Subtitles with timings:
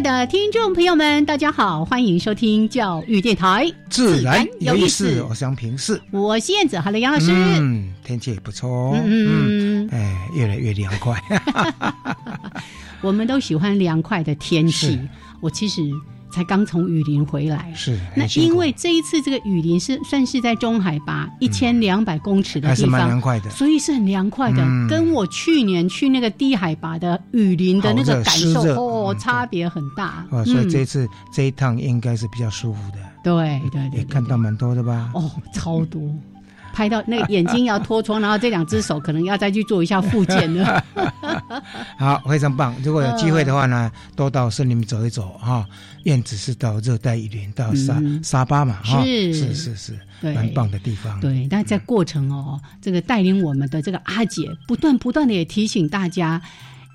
[0.00, 5.22] 爱的听众朋友们，大家好，欢迎收听教育电台，自然有意思。
[5.28, 7.30] 我想平视，我是燕子，好了，杨老师。
[7.30, 11.22] 嗯，天气也不错，嗯，哎，越来越凉快。
[13.02, 14.98] 我们都喜欢凉快的天气。
[15.42, 15.82] 我其实。
[16.32, 24.58] 才刚从雨林回来，是那因为这一次这个雨林是算是在中海拔一千两百公尺的地方，还是蛮凉快的，所以是很凉快的，
[24.88, 30.24] 跟我去年去那个低海拔的雨林的那个感受哦，差别很大。
[30.30, 32.98] 哦，所以这次这一趟应该是比较舒服的。
[33.22, 35.10] 对对对，也看到蛮多的吧？
[35.14, 36.02] 哦，超多。
[36.80, 40.82] 拍到那个眼睛要脱窗，然后这两只手可能要再去做一下复健了。
[41.98, 42.74] 好，非常棒！
[42.82, 45.66] 如果有机会的话呢，多到森林走一走哈。
[46.04, 49.92] 燕子是到热带雨林，到沙沙巴嘛，哈，是是是是，
[50.22, 51.20] 蛮棒的地方。
[51.20, 56.40] 对，但在过程哦，这个带领我们的这个阿姐，不断不断的也提醒大家，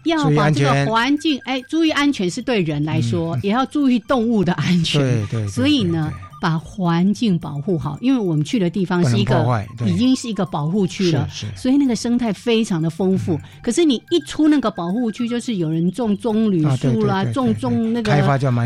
[0.05, 4.99] 要把这个环境，哎，注意安全是对人来说，也要注意动物的安全。
[4.99, 6.11] 对对，所以呢。
[6.41, 13.39] 把环境保护好，因为我们去的地方是一个已经是一个保护区了，所以那个生态非常的丰富。
[13.63, 18.13] 可是你一出那个保护区，就是有人种棕榈树啦，种种那个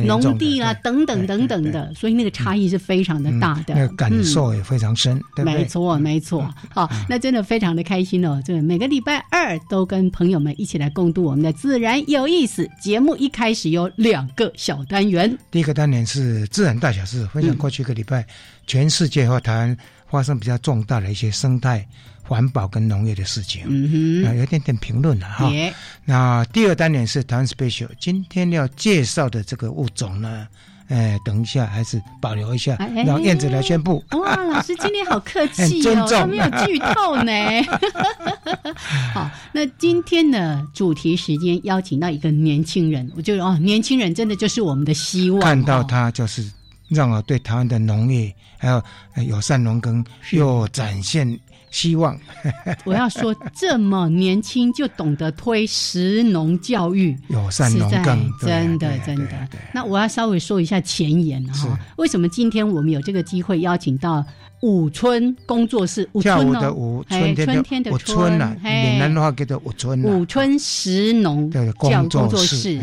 [0.05, 5.21] 农地啦，等等等等的，所以那个差异是非常的大的，感受也非常深。
[5.43, 6.49] 没错，没错。
[6.69, 8.41] 好，那真的非常的开心哦！
[8.45, 13.15] 这个每个礼拜二都跟朋友们一起来共度我们的自然有意思节目。
[13.17, 17.69] 一开始有两个小单元，第一个单元是自然大小事，分享过。
[17.69, 18.25] 去一个礼拜，
[18.65, 19.77] 全世界和台湾
[20.09, 21.87] 发生比较重大的一些生态、
[22.23, 25.47] 环保跟农业的事情，嗯哼，有点点评论了哈。
[26.03, 30.47] 那第二单元是台湾 special，今天要介绍的这个物种呢，
[30.87, 32.75] 哎，等一下还是保留一下，
[33.05, 34.03] 让燕子来宣布。
[34.13, 37.31] 哇，老师今天好客气哦， 他没有剧透呢。
[39.13, 46.43] 好，那今天的主题时间邀请到一个年轻人，我就哦，年轻人真的就是我们的希望，看到他就是。
[46.89, 48.83] 让我对台湾的农业还有
[49.27, 51.39] 友善农耕又展现
[51.71, 52.19] 希望。
[52.83, 59.47] 我要说，这么年轻就懂得推食农教育，友善农耕，真的真的。
[59.71, 64.25] 那我要稍微说一下前言哈，为什么今天我们有这个机会邀请到
[64.61, 66.09] 五村工作室？
[66.19, 70.03] 跳舞的舞，春天的春啊，闽南话叫做武春。
[70.03, 72.81] 武春实农教工作室，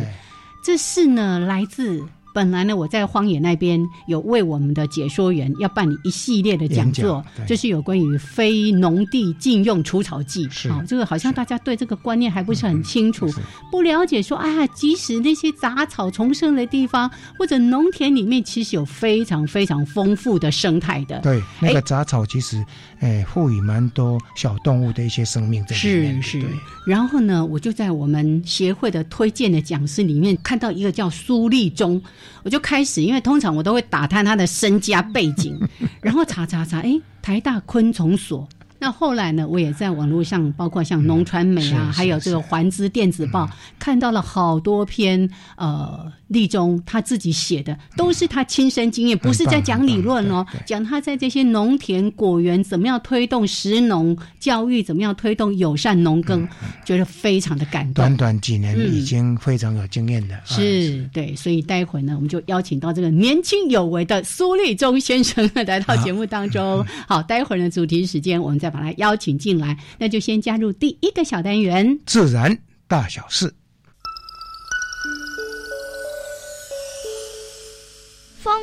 [0.65, 2.05] 这是呢来自。
[2.37, 10.47] 本来呢，我在荒野那边有为我们的解说员要办理一系列的讲座，就是有关于非农地禁用除草剂。
[10.69, 13.27] 好，这个好像大家对这个观念还不是很清楚，
[13.71, 21.19] 不了解说啊，即使那些杂草丛生的地方或者农田里面，其实有非常非常丰富的生态的。
[21.21, 22.63] 对，那个杂草其实
[23.01, 26.23] 诶赋予蛮多小动物的一些生命在里面。
[26.23, 26.47] 是是。
[26.87, 32.01] 然后呢，我就在我们协会的推荐的讲师里面看到一个叫苏立忠。
[32.43, 35.59] 我就开始，因为通常我都会打探他的身家背景，
[36.01, 38.49] 然后查查查，哎，台大昆虫所。
[38.79, 46.13] 那后来呢，我也在网络上，包括像农传媒啊，还有这个环资电子报，看到了好多篇呃。
[46.29, 56.47] 立中他自己写的都是他亲身经验，不是在讲理论哦，讲他在这些农田果园怎么样推动食农教育，怎么样推动友善农耕，
[56.85, 57.95] 觉得非常的感动。
[57.95, 66.85] 短短几年已经非常有经验的，是对，所以待会呢，我们就邀请到这个年轻有为的苏立中先生来到节目当中。
[67.07, 72.57] 好，待会儿呢，主题时间我们再把他邀请进来，那就先加入第一个小单元：自然
[72.89, 73.53] 大小事。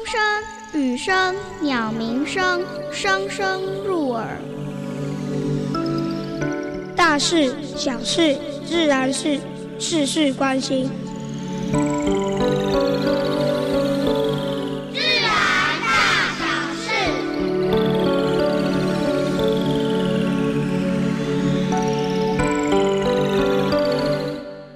[0.03, 0.19] 风声、
[0.73, 2.61] 雨声、鸟鸣声，
[2.91, 4.37] 声声入耳。
[6.93, 8.35] 大事、小事、
[8.67, 9.39] 自然事，
[9.79, 10.89] 事事关心。
[14.91, 15.31] 自然
[15.79, 15.95] 大
[16.37, 16.43] 小
[16.75, 16.89] 事。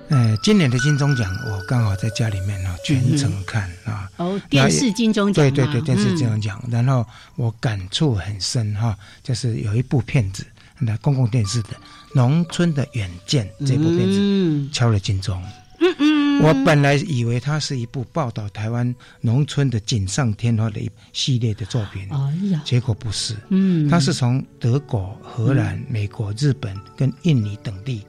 [0.08, 1.57] 嗯，今年的金钟奖我。
[1.68, 4.10] 刚好在家里面呢全程看啊。
[4.16, 5.46] 哦，电视金钟奖。
[5.46, 6.64] 对对对，电视金钟奖。
[6.72, 7.06] 然后
[7.36, 10.46] 我感触很深哈，就是有一部片子，
[10.80, 11.70] 那公共电视的
[12.16, 15.40] 《农村的远见》这部片子敲了金钟。
[15.80, 16.44] 嗯嗯。
[16.44, 22.08] 我本来以为它是一部报道台湾农村的锦上添花的一系列的作品。
[22.12, 22.62] 哎呀。
[22.64, 23.36] 结果不是。
[23.50, 23.90] 嗯。
[23.90, 28.04] 它是从德国、荷兰、美国、日本跟印尼等地。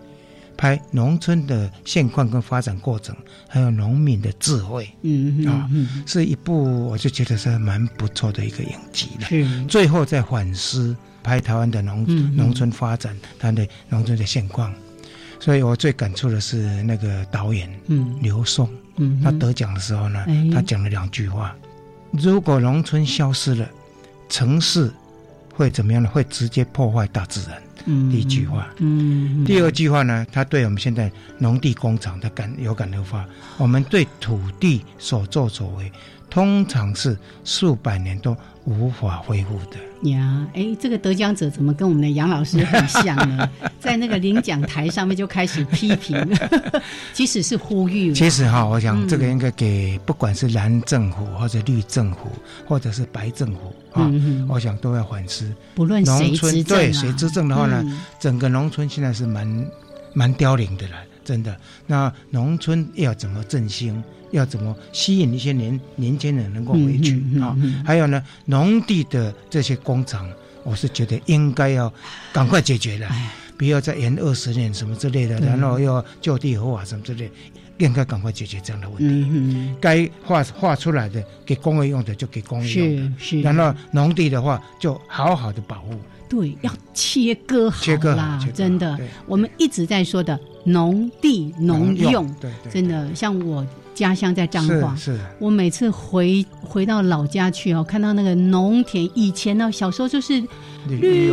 [0.58, 3.16] 拍农村的现况跟发展过程，
[3.48, 5.70] 还有农民的智慧，嗯啊，
[6.04, 9.26] 是一部我就觉得是蛮不错的一个影集了。
[9.28, 14.74] 是，最后再反思拍台湾的农农村发展，它的农村的现况。
[15.40, 21.54] 所以我最感触的是那个导演，嗯，刘松，嗯，他得奖的时候呢，他讲了两句话：
[22.10, 23.70] 如果农村消失了，
[24.28, 24.90] 城市
[25.54, 26.08] 会怎么样呢？
[26.08, 27.62] 会直接破坏大自然。
[28.10, 30.26] 第一句话，嗯，第二句话呢？
[30.30, 33.24] 他对我们现在农地工厂的感有感而发，
[33.56, 35.90] 我们对土地所作所为，
[36.28, 40.10] 通常是数百年都无法恢复的。
[40.10, 43.48] 呀，哎，这个得奖者怎么跟我们的杨老师很像呢？
[43.80, 46.16] 在那个领奖台上面就开始批评，
[47.14, 48.12] 即使是呼吁。
[48.12, 52.30] 其实哈，我想这个应该给不管是蓝政府或者绿政府
[52.66, 54.10] 或者是白政府啊，
[54.48, 55.52] 我想都要反思。
[55.74, 57.84] 不论谁执政，对谁执政的话呢，
[58.20, 59.70] 整个农村现在是蛮
[60.12, 61.56] 蛮凋零的了，真的。
[61.86, 64.02] 那农村要怎么振兴？
[64.30, 67.56] 要怎么吸引一些年年轻人能够回去啊？
[67.82, 70.28] 还有呢，农地的这些工厂，
[70.64, 71.90] 我是觉得应该要
[72.30, 73.08] 赶快解决了，
[73.58, 77.30] 不要再延二十年什么之类的，然后又就地合法什么之类，
[77.78, 79.74] 应该赶快解决这样的问题。
[79.80, 85.90] 该画画出来的给工业用的就给工业用的，然后农地的话就好好的保护。
[86.28, 88.98] 对，要切割好啦，真的。
[89.26, 92.32] 我们一直在说的农地农用，
[92.70, 93.66] 真的像我。
[93.98, 100.40] 家乡在彰化，是我每次回回到老家去哦，看到那个农田，以前呢小时候就是
[100.86, 101.26] 绿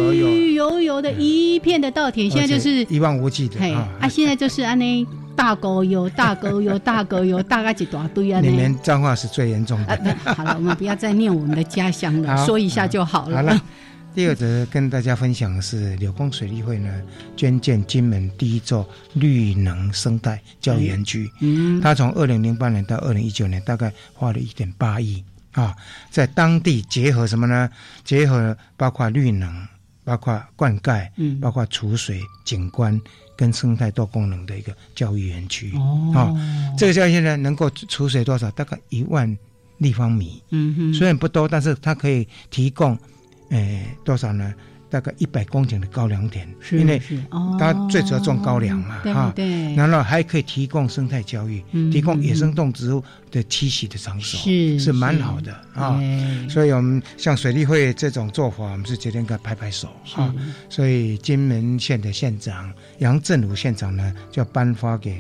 [0.56, 3.59] 油油的一片的稻田，现在就是一望无际的。
[3.59, 8.41] 嘿，啊，现在就是安那大沟油、大沟油、大沟油，大概几大堆啊？
[8.44, 10.15] 你们彰化是最严重的。
[10.23, 13.61] 好了，我们不要再念我们的家乡了，说一下就好了。
[14.15, 16.89] 第二则跟大家分享的是柳工水利会呢
[17.35, 21.29] 捐建金门第一座绿能生态教育园区。
[21.41, 25.21] 嗯，他从二零零八年到二零一九年，大概花了一点八亿
[25.51, 25.75] 啊，
[26.09, 27.69] 在当地结合什么呢？
[28.06, 29.53] 结合包括绿能、
[30.06, 33.00] 包括灌溉、嗯，包括储水、景观
[33.35, 35.73] 跟生态多功能的一个教育园区。
[35.75, 36.31] 哦，啊，
[36.77, 38.50] 这个教育呢能够储水多少？
[38.51, 39.38] 大概一万
[39.79, 40.41] 立方米。
[40.51, 42.97] 嗯哼，虽然不多，但是它可以提供。
[43.56, 44.54] 诶，多少呢？
[44.88, 47.02] 大概一百公顷的高粱田，因为
[47.60, 49.34] 它最主要种高粱嘛，哈。
[49.36, 49.74] 对。
[49.75, 51.62] 然后还可以提供生态教育，
[51.92, 56.00] 提供野生动植物的栖息的场所，是是蛮好的啊。
[56.48, 60.34] 所以我们像水利会这种做法，我们是决定该拍拍手啊。
[60.69, 65.18] 所以金门县的县长杨振武县长呢，就颁发给。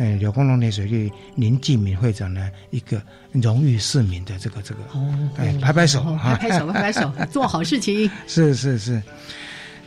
[0.00, 3.00] 哎，柳工农田水利林继敏会长呢，一个
[3.32, 8.10] 荣誉市民的这个这个，哦哎，拍拍手，拍拍手，拍拍手，做好事情。
[8.26, 9.02] 是是是，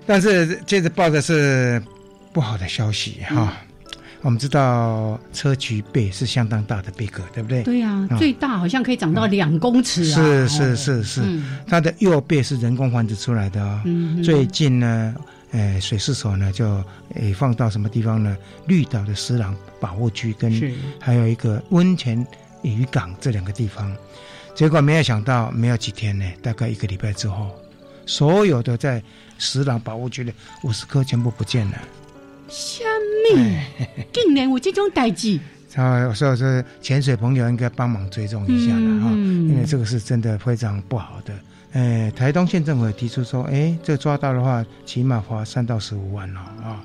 [0.05, 1.81] 但是接着报的是
[2.31, 3.51] 不好的消息哈。
[4.21, 7.63] 我们知道砗磲贝是相当大的贝壳，对不对？
[7.63, 10.15] 对呀，最大好像可以长到两公尺啊。
[10.15, 11.21] 是是是是，
[11.65, 13.81] 它的幼贝是人工繁殖出来的哦。
[14.23, 15.15] 最近呢。
[15.53, 16.83] 呃，水师所呢，就
[17.13, 18.35] 诶放到什么地方呢？
[18.67, 20.51] 绿岛的石廊保护区跟
[20.99, 22.25] 还有一个温泉
[22.63, 23.95] 渔港这两个地方，
[24.55, 27.51] 结果没有想到，没有几天呢，大概一个礼拜之后，
[28.07, 29.01] 所有的在
[29.37, 30.33] 石廊保护区的
[30.63, 31.77] 五十颗全部不见了。
[32.49, 32.83] 虾
[33.31, 33.59] 米？
[34.11, 35.39] 竟然有这种代志？
[35.75, 41.33] 啊， 所以说潜水朋友应该帮忙追踪一下了哈，因为这个是真的非常不好的。
[41.73, 46.83] 哎，台东县政府提出说，哎，这抓到的话，起码花三到十五万了啊。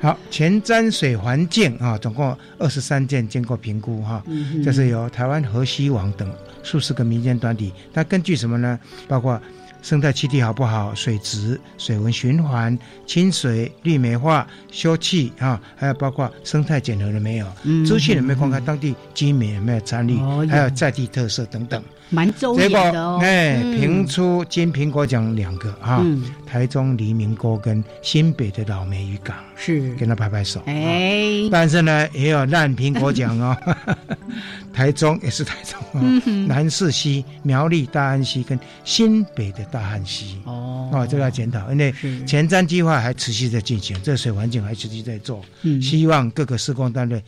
[0.00, 4.22] 好，前瞻水环境啊，总共二十三件经过评估哈，
[4.64, 6.30] 这是由台湾河西网等
[6.62, 8.78] 数十个民间团体，它根据什么呢？
[9.08, 9.40] 包括
[9.82, 17.46] 生态栖地好不好、水质、水文循环、清水、绿美化、休憩啊，还有包括生态检核了没有？
[17.86, 18.60] 资讯有没有公开？
[18.60, 20.16] 当地居民有没有参与？
[20.48, 21.82] 还有在地特色等等。
[22.10, 26.04] 蛮周结的哦，哎，评出金苹果奖两个啊，
[26.44, 30.60] 台中黎明沟跟新北的老梅渔港是，跟他拍拍手。
[30.66, 33.56] 哎，但是呢，也有烂苹果奖哦，
[34.74, 41.94] 台中也是台中哦，南势溪、苗栗大安溪跟新北的大汉溪哦，哦，这个要检讨，因为
[42.26, 45.44] 前瞻计划还持续在进行，这水环境还持续在做，
[45.80, 47.22] 希望各个施工单位。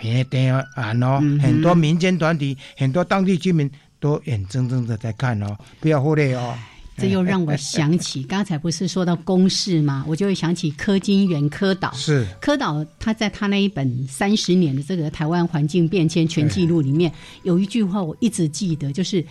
[0.00, 3.68] 平电案哦，很多民间团体、很多当地居民
[4.00, 6.54] 都眼睁睁的在看哦，不要忽略哦。
[6.96, 10.04] 这又让我想起 刚才不是说到公式吗？
[10.08, 11.92] 我就会想起柯金元柯导。
[11.92, 17.12] 是柯导他在他那一本三十年的这个台湾环境变迁全记录里面，
[17.44, 19.24] 有一句话我一直记得，就是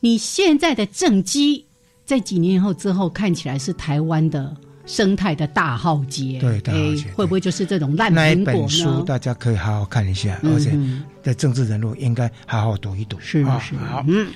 [0.00, 1.64] 你现在的政绩，
[2.04, 4.54] 在几年后之后看起来是台湾的。
[4.86, 8.44] 生态的大浩劫，对，大浩劫会不会就是这种烂苹果呢？
[8.46, 10.78] 那本书大家可以好好看一下，而且
[11.22, 13.18] 的政治人物应该好好读一读。
[13.20, 13.74] 是是。
[13.76, 14.28] 好，嗯，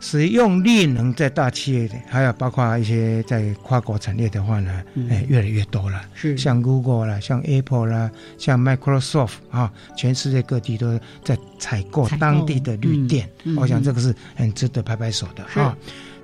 [0.00, 6.00] 使用绿能在大企业的，还有包括一些在跨国产业的话呢，哎，越来越多了。
[6.14, 6.36] 是。
[6.36, 13.28] 像 Google 啦，像 Apple 啦，像 Microsoft 啊，全世界各地都在采购当地的绿电。
[13.56, 15.76] 我想这个是很值得拍拍手的啊。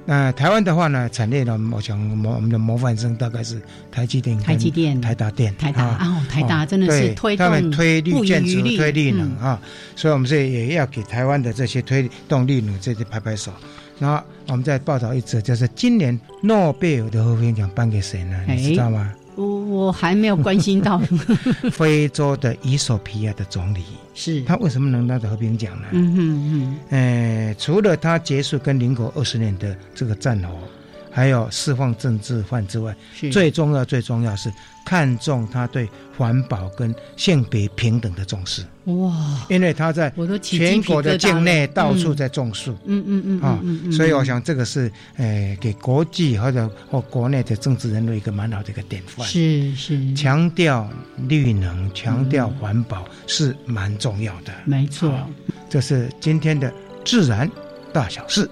[0.08, 3.60] 那台湾的话呢，产业呢，我想模我们的模范生大概是
[3.92, 9.60] 台积电、台积电、台达电、台达啊，台达真的是推动，他们推绿建筑、推绿能啊，
[9.94, 13.52] 所以我们这也要给台湾的这些推动绿能这些拍拍手。
[13.98, 18.40] 然后我们再报道一则，就是今年诺贝尔的和平奖颁给谁呢？
[18.46, 19.12] 你知道吗？
[19.38, 21.00] 我我还没有关心到
[21.70, 25.86] 非洲的伊索皮亚的总理，是他为什么能拿到和平奖呢？
[25.92, 30.54] 嗯嗯嗯，呃，除了他结束跟邻国二十年的这个战火。
[31.18, 32.94] 还有释放政治犯之外，
[33.32, 34.52] 最重要最重要是
[34.86, 38.62] 看重他对环保跟性别平等的重视。
[38.84, 39.44] 哇！
[39.48, 42.70] 因为他在全国的境内到处在种树。
[42.84, 43.58] 嗯嗯嗯啊，
[43.90, 49.26] 所以我想这个是呃给国际或者或国内的政治人物一个蛮好的一个典范。
[49.26, 50.88] 是是，强调
[51.26, 54.52] 绿能，强调环保是蛮重要的。
[54.64, 55.12] 没错，
[55.68, 56.72] 这是今天的
[57.04, 57.50] 自然
[57.92, 58.48] 大小事。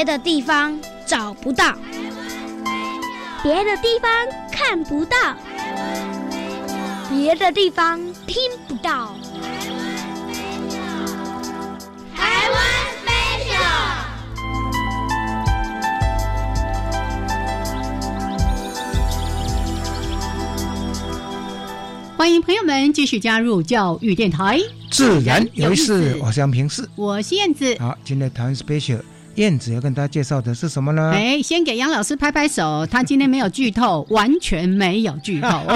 [0.00, 1.76] 别的地方找不到，
[3.42, 4.10] 别的地方
[4.50, 5.36] 看不到，
[7.10, 9.14] 别的地方听不到。
[12.16, 12.58] 台湾
[13.04, 13.60] special，
[22.16, 24.58] 欢迎朋友们继续加入教育电台，
[24.90, 27.76] 自然有意思，我是杨平四，我是燕子。
[27.78, 29.02] 好，今天台湾 special。
[29.36, 31.12] 燕子要跟大家介绍的是什么呢？
[31.14, 35.48] 哎，先给杨老师拍拍手，他今天没有剧透， 完全没有剧透。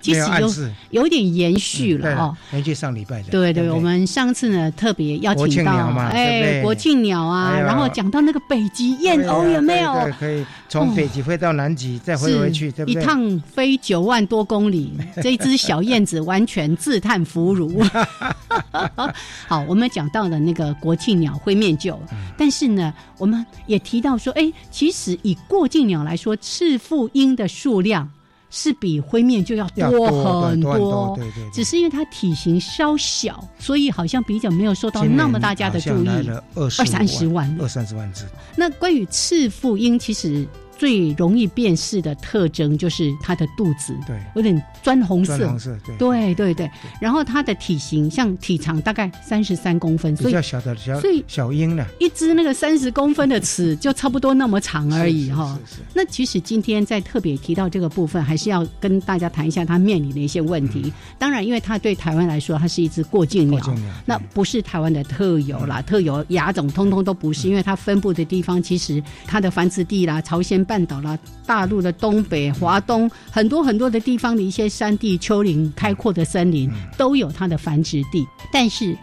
[0.00, 3.30] 其实有有点延续了哦，延续上礼拜的。
[3.30, 5.72] 对对，我们上次呢特别邀请到
[6.12, 9.92] 哎国庆鸟啊，然后讲到那个北极燕鸥有没有？
[10.18, 13.00] 可以从北极飞到南极，再飞回去，对不对？
[13.00, 14.92] 一趟飞九万多公里，
[15.22, 17.82] 这只小燕子完全自叹弗如。
[19.46, 21.98] 好，我们讲到了那个国庆鸟会面就，
[22.36, 28.10] 但是呢，我们也提到说，哎，其实以过境鸟来说，赤腹鹰的数量
[28.50, 36.30] 是比灰面就要多很多，对对，只是因为它体型稍小，所以好像比较没有受到那么大家的注意。
[36.54, 38.24] 二三十万，二三十万只。
[38.56, 40.46] 那关于赤腹鹰，其实。
[40.78, 46.70] 最容易辨识的特征就是它的肚子，对，有点砖红色，砖红色，对，对对对。
[47.00, 55.58] 然后它的体型像体长大概三十三公分，比较小的小，所以小鹰呢，一只那个三十公分的尺 就差不多那么长而已哈。
[55.94, 60.92] 那其实今天在特别提到这个部分，还是要跟大家谈一下它面临的一些问题。
[61.18, 70.65] 当然，因为它对台湾来说，它是一只过境鸟，那不是台湾的特有啦，特有亚种通通都不是，因为它分布的地方其实它的繁殖地啦，朝鲜。
[70.66, 78.26] 半岛啦，大陆的东北、华东很多很多的地方的一些山地、丘陵、开阔的森林，都有它的繁殖地。
[78.52, 78.96] 但是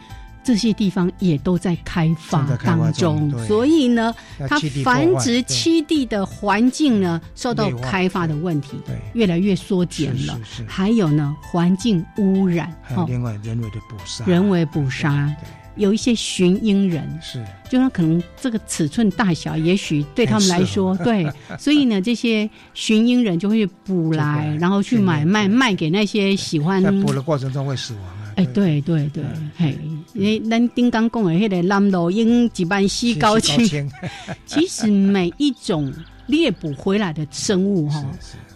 [0.44, 4.14] 这些地方也都在开发当中，所以呢，
[4.50, 8.78] 它繁殖栖地的环境呢，受到开发的问题，
[9.14, 10.38] 越来越缩减了。
[10.68, 15.34] 还有呢，环境污染，还有另外人为的捕杀，人为捕杀。
[15.76, 17.08] 有一些寻鹰人。
[17.22, 21.28] 是，就他可能这个尺寸大小，也许对他们来说，对，
[21.58, 26.82] 所以呢，这些寻鹰人就会捕来， 然后去买卖，卖给那些喜欢。
[26.82, 28.34] 在捕的过程中会死亡啊！
[28.36, 28.82] 哎，对。
[28.82, 29.24] 对对，
[29.56, 29.78] 嘿，
[30.14, 33.90] 因为咱丁刚讲的那个蓝罗鹰几般西高清，
[34.46, 35.94] 其实每一种
[36.28, 38.04] 猎捕回来的生物哈。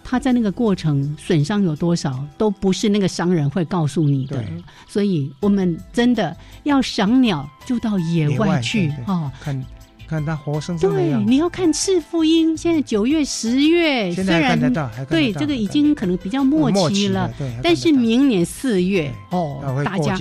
[0.09, 4.41] 他在那个过程损伤有多少，都不是那个商人会告诉你的。
[4.87, 6.33] 所以我们真的
[6.63, 9.29] 要赏鸟，就到野外去哦。
[9.41, 9.65] 看
[10.07, 20.17] 看它活生生的对，你要看赤腹鹰，现在九月、十月，现在看得到，对这个已经可能比较末期了，对，但是明年四月哦，大家。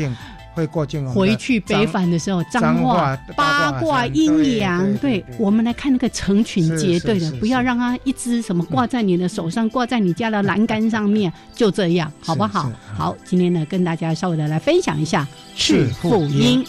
[0.57, 12.73] 会过境回去北返的时候，脏话八卦阴阳，对我们来看那个成群结队的，不要让它一只什么挂在你的手上，挂在你家的栏杆上面，就这样，好不好？
[12.97, 16.65] 好，今天呢，跟大家稍微的来分享一下赤腹鹰。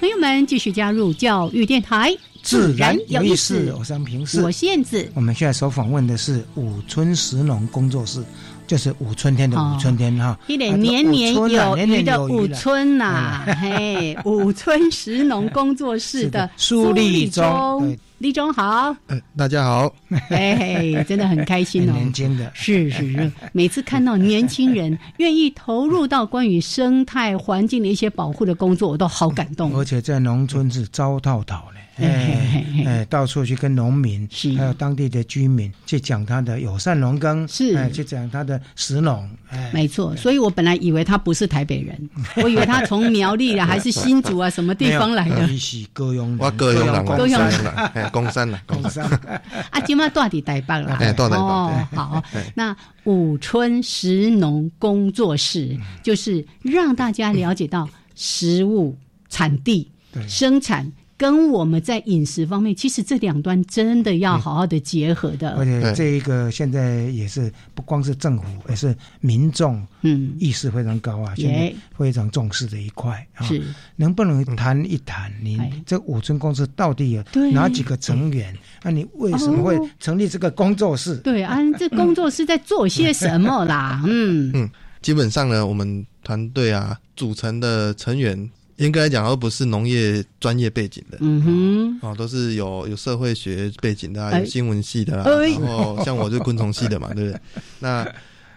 [0.00, 3.70] 朋友们继续加入教育电台，自然有意思。
[3.78, 5.06] 我是平时，我是燕子。
[5.12, 8.24] 我们现在所访问的是五村石农工作室，
[8.66, 17.94] 就是五春天的五春天哈，一点年年有余的五春呐，嘿，五村石农工作室的 苏立忠。
[18.20, 18.94] 立中好，
[19.34, 19.90] 大家好，
[20.28, 29.74] 哎，真的很开心哦， 年轻的，是是是， 每次看到年轻人愿意投入到关于生态环境的一些保护的工作，我都好感动。
[29.74, 31.80] 而且在农村是招套套嘞。
[31.96, 39.28] 哎哎，到处去跟农民，还有当地的居民去讲他的友善农耕，是，去讲他的石农。
[39.50, 40.16] 哎，没错。
[40.16, 42.10] 所以我本来以为他不是台北人，
[42.42, 45.46] 我以为他从苗栗啊，还是新竹啊，什么地方来的？
[45.58, 49.04] 是歌咏，我歌咏人，歌咏人，公山啦， 工山。
[49.70, 50.96] 啊，今嘛到底台北啦？
[51.00, 51.42] 哎，到台北。
[51.42, 52.22] 哦，好。
[52.54, 58.96] 那五春食农工作室就是让大家了解到食物
[59.28, 59.90] 产地
[60.28, 60.90] 生产。
[61.20, 65.50] 跟我们在饮食方面，其实这两端真的要好好的结合的。
[65.50, 73.22] 而且这一个现在也是不光是政府，也是民众，嗯，意识非常高啊，现在非常重视的一块。
[73.42, 73.62] 是，
[73.96, 75.30] 能不能谈一谈？
[75.42, 77.22] 你这五村公司到底有
[77.52, 78.56] 哪几个成员？
[78.82, 81.16] 那你为什么会成立这个工作室？
[81.18, 84.02] 对啊，这工作室在做些什么啦？
[84.06, 84.70] 嗯嗯，
[85.02, 88.50] 基本上呢，我们团队啊组成的成员。
[88.86, 97.40] 应该来讲，而不是农业专业背景的，嗯哼，哦，都是有有社会学背景的，有新闻系的啦，然后像我就昆虫系的嘛， 对不对？
[97.80, 98.14] 那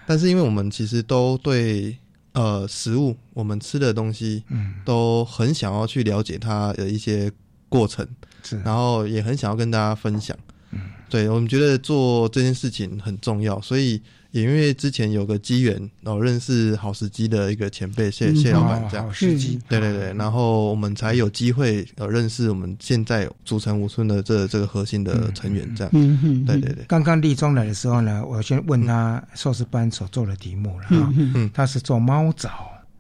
[0.08, 1.96] 但是因为我们其实都对
[2.32, 7.30] 呃食物，我们吃的东西，嗯，都很想要去了解它的一些
[7.68, 8.08] 过程，
[8.44, 10.38] 是，然后也很想要跟大家分享，
[10.72, 14.02] 嗯，对我们觉得做这件事情很重要，所以。
[14.34, 19.06] 也因为之前有个机缘，然后认识好时机的一个前辈谢谢老板，这样。
[19.06, 26.84] 好时机，对对对，然后我们才有机会呃认识我们现在组成五村的这这个核心的成员，这样，嗯嗯，对对对。
[26.88, 31.52] 刚刚立中来的时候呢，我先问他硕士班所做的题目了哈，嗯。
[31.54, 32.50] 他是做猫爪。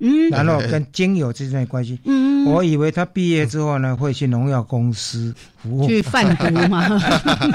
[0.05, 5.33] 嗯，然后跟精油之间的关系，嗯，我以为他毕业之后呢会去农药公司
[5.63, 6.87] 服务，去贩毒嘛，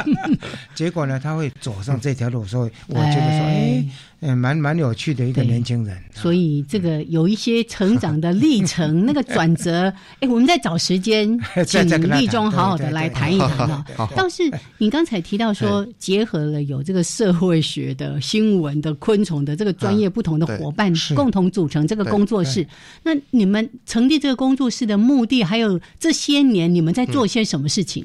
[0.74, 3.84] 结果呢他会走上这条路，所以我觉得说，哎。
[4.20, 9.84] 嗯，蛮蛮有趣的一个年轻人，所以这个有一些成长的历程，那个转折，
[10.18, 13.86] 哎，我们在找时间， 请立中好好的来谈一谈啊。
[14.16, 14.42] 倒是
[14.78, 22.66] 你刚才提到说，结合了有这个社会学的新闻的昆虫的这个专业不同的伙伴，共同组成这个工作室。
[23.04, 27.97] 那你们成立这个工作室的目的，还有这些年你们在做些什么事情？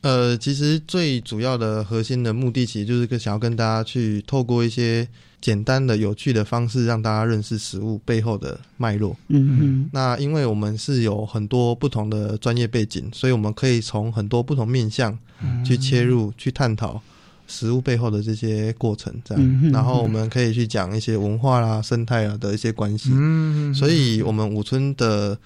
[0.00, 5.06] 呃，其实最主要的核心的目的，其实就是想要跟大家去透过一些
[5.40, 9.16] 简单的、有趣的方式，让大家认识食物背后的脉络。
[9.26, 9.90] 嗯嗯。
[9.92, 15.18] 那因为我们是有很多不同的专业背景，所以我们可以从很多不同面向
[15.66, 17.02] 去切入、去探讨
[17.48, 19.12] 食物背后的这些过程。
[19.24, 23.10] 这样，然后我们可以去讲一些文化啦、生态啊的一些关系。
[23.12, 23.74] 嗯嗯。
[23.74, 25.36] 所以，我们五村的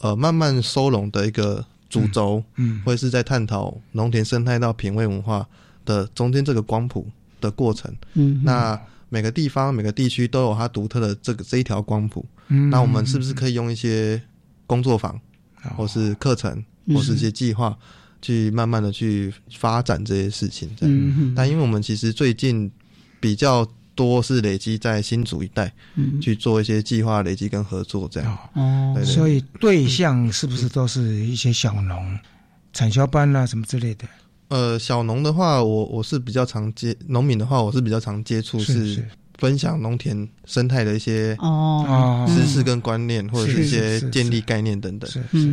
[0.00, 1.64] 呃慢慢收拢的一个。
[1.92, 5.46] 主轴，嗯，或者是在探讨农田生态到品味文化
[5.84, 7.06] 的中间这个光谱
[7.38, 14.20] 的过程，嗯，那每个地方每个地区都有它独特的这个这一条光谱，嗯，那我们是不是可以用一些
[14.66, 15.20] 工作坊，
[15.76, 17.76] 或是课程，或是一些计划，
[18.22, 22.72] 去慢慢的去发展这些事情，嗯，但因为我们其实最近
[23.20, 23.68] 比较。
[23.94, 25.72] 多是累积在新竹一带，
[26.20, 28.38] 去做一些计划累积跟合作这样。
[28.54, 32.18] 哦，所以对象是不是都是一些小农、
[32.72, 34.06] 产销班啊什么之类的？
[34.48, 39.02] 呃，小农的话，我我是比较常接农民的话，我是比较常接触是
[39.38, 45.10] 分享农田生态的一些哦知识跟观念，或者是一些建立概念等等。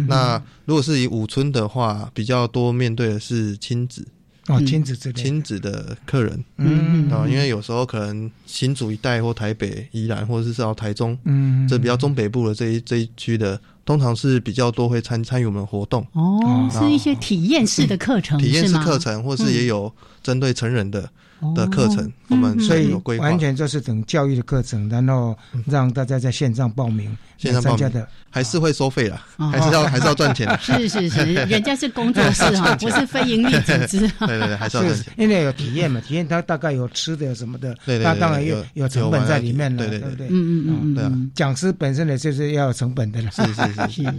[0.08, 4.08] 那如果是以五村的话，比较多面对的是亲子。
[4.50, 16.06] 哦，亲子之亲子的客人，嗯，啊，因为有时候可能新竹一带或台北、宜兰，或者是到台中，嗯，这比较中北部的这一这一区的通常是比较多会参参与我们活动。
[16.14, 21.10] 哦，是一些体验式的课程，体验式课程，或是也有针对成人的。
[21.56, 27.90] 的课程，我们所以有规划，完全就是等教育的课程，然后让大家在线上报名，线上报名。
[27.92, 28.08] 的。
[28.32, 30.56] 还是会收费啦，还是要还是要赚钱的。
[30.62, 34.08] 是是是，人家是工作室哈， 不是非盈利组织。
[34.28, 40.28] 对对对，还是要赚钱，因为有体验嘛，体验它大概有吃的什么的，对对那当然有有成本在里面了，对对对？
[40.28, 43.32] 嗯嗯嗯对啊，讲师本身呢就是要有成本的了。
[43.32, 44.14] 是是是是。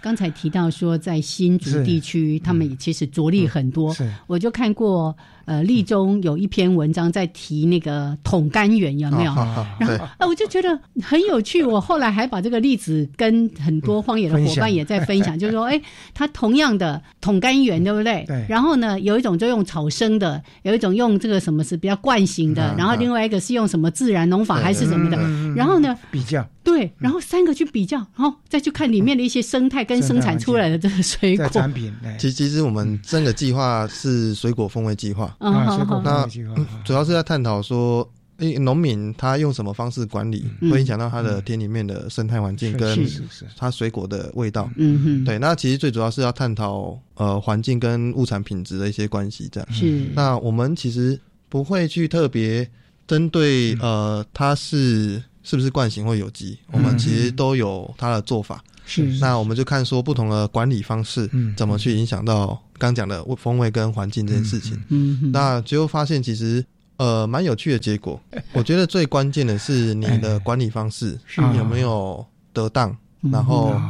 [0.00, 3.92] 刚才提到说，在新竹地区，他们也其实着力很多。
[3.92, 9.34] 是，我就看过，呃，立中有一篇文章在提那个桶干源，有没有？
[9.34, 11.62] 然后，啊，我就觉得很有趣。
[11.62, 15.80] 我后来还把这个例子跟很多荒野的伙伴也在分享， 就是说，哎，
[16.14, 18.24] 它同样的桶干源，对不对？
[18.26, 18.44] 对。
[18.48, 25.16] 然后呢，有一种就用草生的，有一种用这个什么是比较惯性的，然后另外一个是用什么自然农法还是什么的。
[25.54, 25.96] 然后呢？
[26.10, 26.46] 比较。
[26.62, 31.92] 对，然后三个去比较，然后再去看里面的一些生态跟生产出来的这个水果产品。
[32.18, 35.29] 其实，其实我们这个计划是水果风味计划。
[35.38, 36.54] 啊，水果风味计划。
[36.84, 43.08] 主要是在探讨说，诶，农民他用什么方式管理，会影响到他的田里面的生态环境跟
[43.56, 44.70] 他水果的味道。
[44.76, 45.24] 嗯哼。
[45.24, 49.72] 对，那其实最主要是要探讨呃环境跟物产品质的一些关系，这样。
[49.72, 50.06] 是。
[50.14, 52.68] 那我们其实不会去特别
[53.06, 55.22] 针对呃，它是。
[55.42, 56.58] 是不是惯性或有机？
[56.70, 58.62] 我们其实都有它的做法。
[58.84, 64.76] 是，那我们就看说不同的管理方式，怎么去影响到刚讲的风味跟环境这件事情。
[64.88, 66.64] 嗯，那最后发现其实
[66.96, 68.20] 呃蛮有趣的结果。
[68.52, 71.16] 我觉得最关键的是你的管理方式
[71.56, 72.96] 有没有得当，
[73.30, 73.80] 然后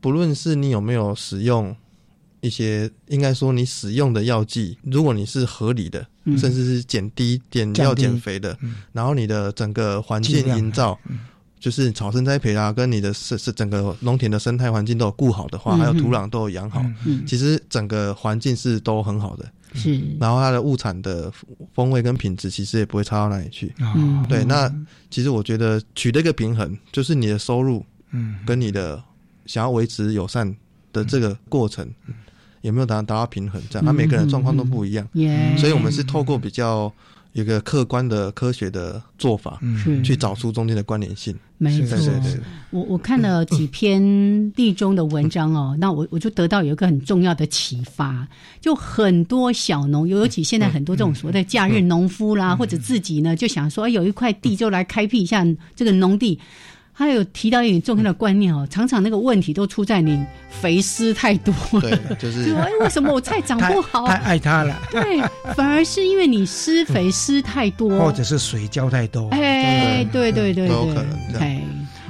[0.00, 1.74] 不论是你有没有使用。
[2.42, 6.06] 一些应该说，你使用的药剂，如果你是合理的，
[6.38, 8.56] 甚至是减低点药减肥的，
[8.92, 10.98] 然后你的整个环境营造，
[11.60, 16.84] 就是草生栽培啊，跟你的是是整个农田的生态环境都有顾好的话，还有土壤都有养好，
[17.26, 19.48] 其实整个环境是都很好的。
[19.74, 21.30] 是，然后它的物产的
[21.74, 23.72] 风味跟品质其实也不会差到哪里去。
[23.78, 24.42] 嗯，对。
[24.44, 24.68] 那
[25.10, 29.00] 其实我觉得取得一个平衡，就是你的收入，嗯，跟你的
[29.46, 30.56] 想要维持友善
[30.92, 31.88] 的这个过程。
[32.62, 33.58] 有没有达达到平衡？
[33.70, 35.08] 这样，他每个人状况都不一样，
[35.56, 36.92] 所以我们是透过比较
[37.32, 39.60] 一个客观的科学的做法，
[40.04, 41.34] 去找出中间的关联性。
[41.58, 41.98] 没错，
[42.70, 44.00] 我我看了几篇
[44.52, 48.26] 地中的文章哦， 那我我就得到有一个很重要的启发，
[48.62, 56.38] 就很多小农，尤其现在很多这种所谓的假日农夫啦，或者自己呢就想说，有一块地就来开辟一下这个农地。
[57.00, 64.06] 他有提到一点重要的观念哦，常常那个问题都出在你肥施太多，对，就是 哎，为什么我菜长不好？
[64.06, 65.18] 太爱它了，对，
[65.54, 71.62] 反而是因为你施肥施太多，或者是水浇太多，哎，对对对，都有可能，哎。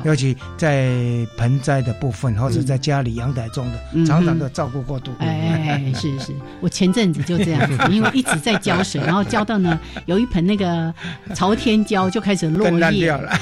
[0.04, 0.92] 尤其在
[1.36, 5.12] 盆栽的部分，或者在家里阳台中的，常常的照顾过度。
[5.18, 10.92] 哎，是 是，我前阵子就这样子，因为一直在浇水， 然后浇到呢，有一盆那个
[11.34, 13.32] 朝天椒就开始落叶 了，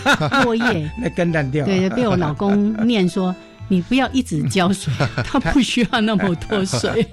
[0.44, 3.34] 落叶那根烂掉了，对，被我老公念说。
[3.68, 4.92] 你不要一直浇水，
[5.24, 7.06] 它不需要那么多水。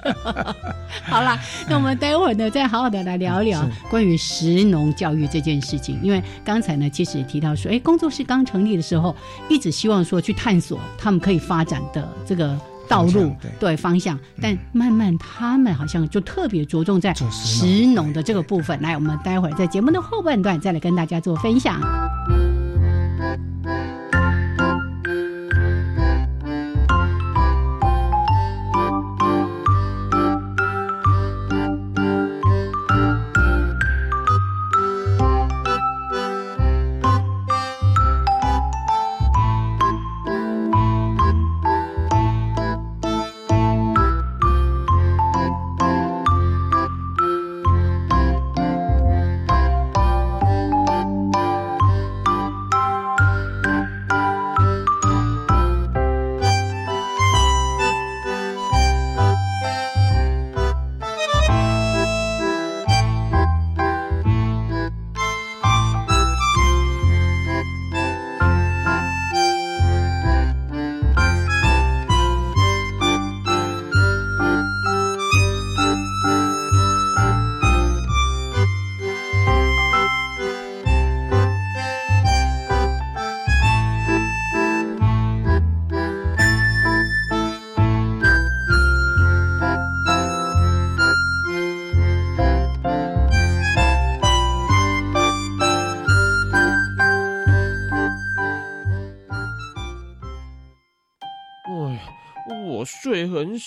[1.03, 5.99] 好啦，那我们待会儿呢，再好好的来聊一聊关于食农教育这件事情。
[6.01, 9.15] 因为刚才呢，其实也提到说，哎，工作室刚成立的时候，
[9.49, 18.79] 一直希望说去探索他们可以发展的这个道路对方向，但慢慢他们好像就特别着重在食农的这个部分。
[18.81, 21.81] 来，我们待会儿在节目的后半段再来跟大家做分享。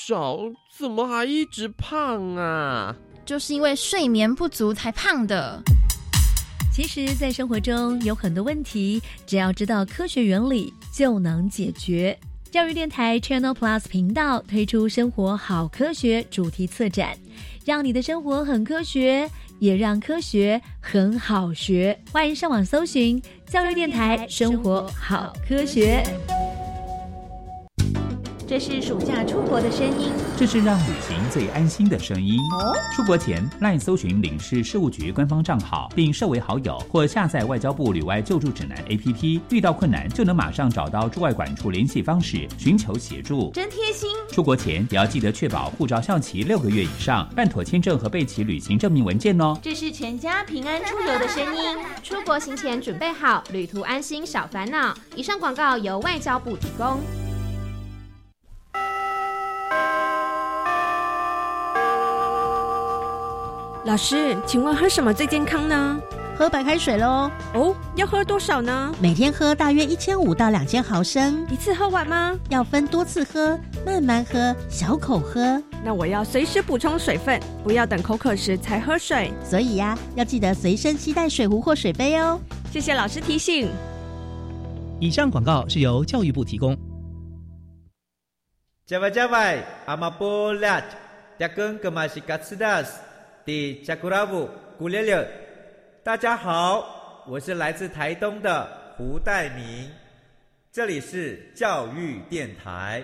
[0.08, 0.38] 少，
[0.74, 2.96] 怎么还一直胖啊？
[3.26, 5.62] 就是因为睡眠不足才胖的。
[6.72, 12.18] 其实，在生活中有很多问题，只要知道科学原理就能解决。
[12.50, 17.14] 教育电台 Channel Plus 频道推出“生活好科学”主题策展，
[17.66, 22.02] 让你的生活很科学，也让科学很好学。
[22.10, 26.02] 欢迎上网搜寻教育电台“生活好科学”。
[28.48, 32.38] 这是暑假出国的声音，这是让旅行最安心的声音。
[32.58, 44.08] 哦，出国前赖搜寻领事事务局官方账号，并设为好友，或下载外交部旅外救助指南 APP，遇到困难就能马上找到驻外管处联系方式，寻求协助，真贴心。
[44.32, 49.58] 出国前也要记得确保护照效期六个月以上，办妥签证和备齐旅行证明文件哦。
[49.60, 54.94] 这是全家平安出游的声音，出国行前准备好，旅途安心少烦恼。
[55.14, 56.98] 以上广告由外交部提供。
[63.88, 65.98] 老师，请问喝什么最健康呢？
[66.36, 67.30] 喝白开水喽。
[67.54, 68.94] 哦，要喝多少呢？
[69.00, 71.46] 每天喝大约一千五到两千毫升。
[71.50, 72.38] 一次喝完吗？
[72.50, 75.58] 要分多次喝，慢慢喝，小口喝。
[75.82, 79.32] 那我要随时补充水分，不要等口渴时才喝水。
[79.42, 82.38] 所以呀，要记得随身携带水壶或水杯哦。
[82.70, 83.70] 谢谢老师提醒。
[85.00, 86.76] 以上广告是由教育部提供。
[88.84, 90.78] 加外加外，阿玛波拉，
[91.38, 93.00] 扎根格玛西卡斯达斯。
[93.48, 95.26] 第加古拉布古列列，
[96.04, 99.90] 大家好，我是来自台东的胡代明，
[100.70, 103.02] 这里是教育电台。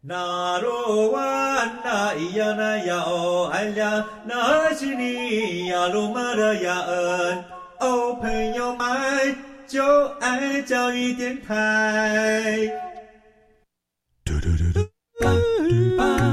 [0.00, 1.20] 那罗哇
[1.84, 7.44] 那咿呀那呀哦哎呀，那是你呀鲁玛的呀恩
[7.80, 12.58] 哦，朋友们就爱教育电台。
[14.24, 16.25] 嘟嘟嘟嘟。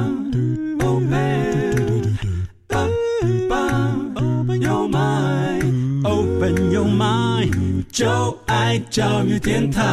[7.93, 9.83] 就爱教育电台。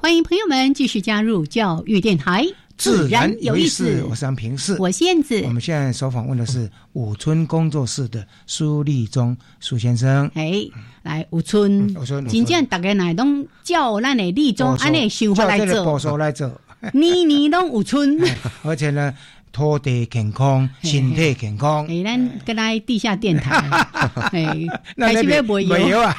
[0.00, 2.46] 欢迎朋友们继续加入教育电台，
[2.78, 4.02] 自然有意思。
[4.08, 5.38] 我是安平我是燕子。
[5.44, 10.30] 我们现在所访问的是五村工作室的苏立忠苏先生。
[10.32, 10.66] 哎，
[11.02, 11.94] 来五村，
[12.26, 16.50] 今天大家来拢叫咱的立忠，安尼想法来做，来做，
[16.94, 18.18] 年年拢五村，
[18.62, 19.12] 而且呢。
[19.52, 21.86] 土地健康，身体健康。
[21.86, 23.58] 哎，咱跟来地下电台，
[24.32, 26.16] 哎，开始要卖油啊！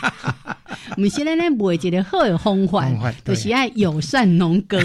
[0.96, 4.80] 我们现在呢卖一个好的方法，就是爱友善农耕。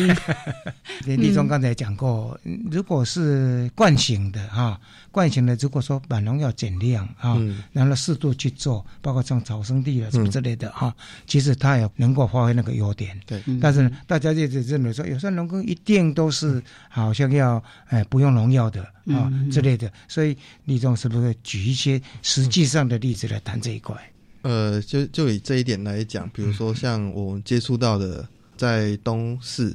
[1.07, 2.39] 李立忠刚才讲过，
[2.71, 4.81] 如果是惯性的哈。
[5.11, 7.37] 惯性的，如果说把农药减量啊，
[7.73, 10.95] 然后适度去做，包括种草生地啊什么之类的哈，
[11.27, 13.19] 其实它也能够发挥那个优点。
[13.27, 23.97] 对，但是大家一直认为说，友善农耕一定都是好像要哎不用农药的啊之类的，所以李总是不是举一些实际上的例子来谈这一块？
[24.43, 29.75] 呃，就就以这一点来讲，比如说像我们接触到的，在东市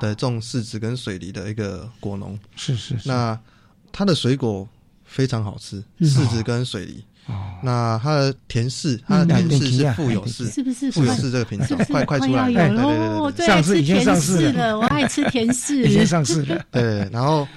[0.00, 3.38] 的种柿子跟水梨的一个果农，是是是，那
[3.92, 4.68] 它的水果。
[5.10, 7.02] 非常好吃，柿子跟水梨。
[7.28, 11.78] 哦，那它的甜柿，它的甜柿是富有柿，是不是富有柿这个品种？
[11.88, 16.62] 快快出来，对对对对，上市已经上市了，我爱吃甜柿，已经上市了。
[16.70, 17.48] 对，然后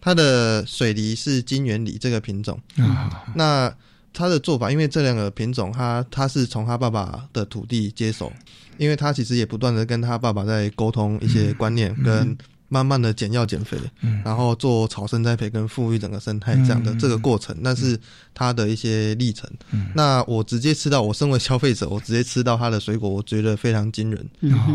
[0.00, 2.60] 它的水梨是金元梨这个品种。
[2.78, 3.72] 啊，那
[4.16, 8.32] 它的做法，因为这两个品种，他他是从他爸爸的土地接手，
[8.78, 12.36] 因为他其实也不断的跟他爸爸在沟通一些观念跟。
[12.68, 13.78] 慢慢的减药减肥，
[14.24, 17.96] 然后做草生栽培跟富裕整个生态这样的这个过程，那是
[18.34, 19.48] 他的一些历程。
[19.94, 24.28] 那我直接吃到，我身为消费者，我直接吃到他的水果，我觉得非常惊人，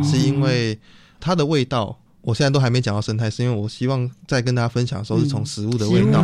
[0.06, 0.80] 是因为
[1.20, 2.00] 它的味道。
[2.22, 6.24] 我现在都还没讲到生态，是因为我希望在跟大家分享的时候，是从食物的味道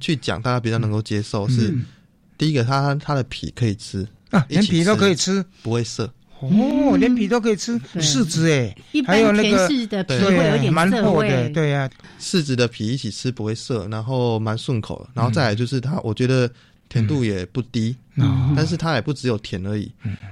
[0.00, 1.46] 去讲，大家比较能够接受。
[1.50, 1.76] 是
[2.38, 6.10] 第一个，它它的皮可以吃啊，连皮都可以吃，不会涩。
[6.40, 7.76] 哦，连皮都可以吃？
[7.96, 8.72] 柿子哎，
[9.04, 16.48] 还有那个的皮会有点蛮涩的，对呀，柿子的皮一起吃不会涩，然后蛮顺口的，然后再来就是它，我觉得
[16.88, 17.96] 甜度也不低，
[18.54, 19.90] 但是它也不只有甜而已，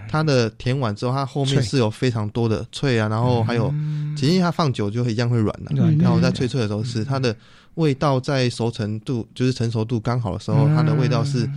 [0.09, 3.75] 它的甜完之后，它后面是有非常多的脆啊，然后还有，
[4.17, 7.35] 其实它放久就一样会软的，然后在脆脆的时候吃，它的
[7.75, 11.51] 味道在熟成度就是成熟度刚好的时候，它的味道是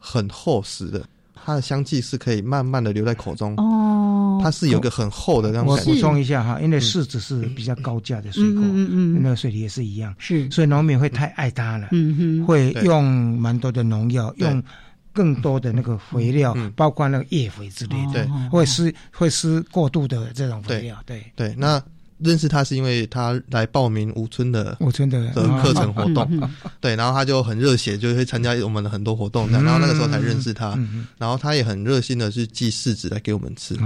[0.00, 1.04] 很厚实的。
[1.42, 3.54] 它的香气是可以慢慢的留在口中。
[3.56, 5.68] 哦，它是有一个很厚的那种。
[5.68, 8.90] 我补充一下哈，因为柿子是比较高价的水果，嗯。
[8.92, 13.04] 嗯那个水梨也是一样，是，所以农民会太爱它了，嗯哼，会用
[13.38, 14.62] 蛮多的农药，用
[15.14, 21.02] 更多的那个肥料，包括那个叶肥之类的，会施会施过度的这种肥料。
[21.06, 21.24] 对。
[21.34, 21.82] 对，那
[22.22, 30.78] 认识他是因为他来报名吴村的吴村的的课程活动，对，然后他就很热血，就会参加我们的很多活动，然后那个时候才认识他，
[31.18, 33.76] 然后他也很热心的去寄柿子来给我们吃。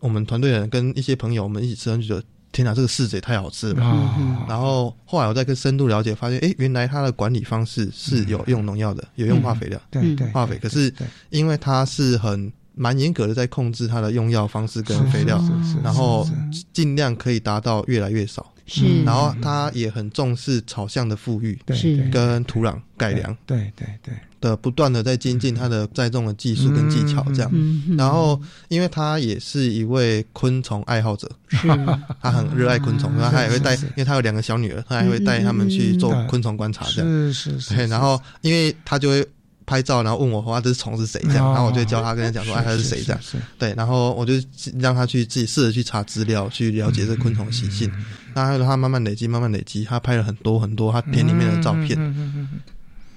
[0.00, 2.22] 我们团队人跟一些朋友我们一起吃，就觉得。
[2.52, 4.46] 天哪，这个柿子也太好吃了！
[4.48, 10.56] 然后后来我再更深度了解，发现哎，原来他的管理方式是有用农药的，有用化肥的，对对，化肥。
[10.56, 10.90] 可是
[11.28, 15.42] 因为他是很蛮严格的在控制它的用药方式跟肥料，
[15.82, 16.24] 然后
[16.72, 18.52] 尽量可以达到越来越少。
[18.68, 27.50] 是，然后他也很重视草相的富裕，对跟土壤改良，对对对的不断的在精进他的栽种的技术跟技巧这样。
[27.96, 31.30] 然后，因为他也是一位昆虫爱好者，
[32.20, 37.08] 他很热爱昆虫，然后他也会带，因为他有两个小女儿，他还会带他们去做昆虫观察这样。
[37.08, 37.72] 是是是。
[37.76, 39.24] 对，然后因为他就会。
[39.66, 43.20] 拍照，然后问我话，这是虫是谁这样，然后我就教他，跟他讲说，哎，他是谁这样，
[43.58, 44.34] 对，然后我就
[44.78, 47.90] 让他去自己试着去查资料，去了解这昆虫习性。
[48.32, 51.98] 那他慢慢累积，慢慢累积，他拍了很多很多他田里面的照片。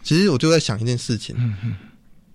[0.01, 1.35] 其实我就在想一件事情，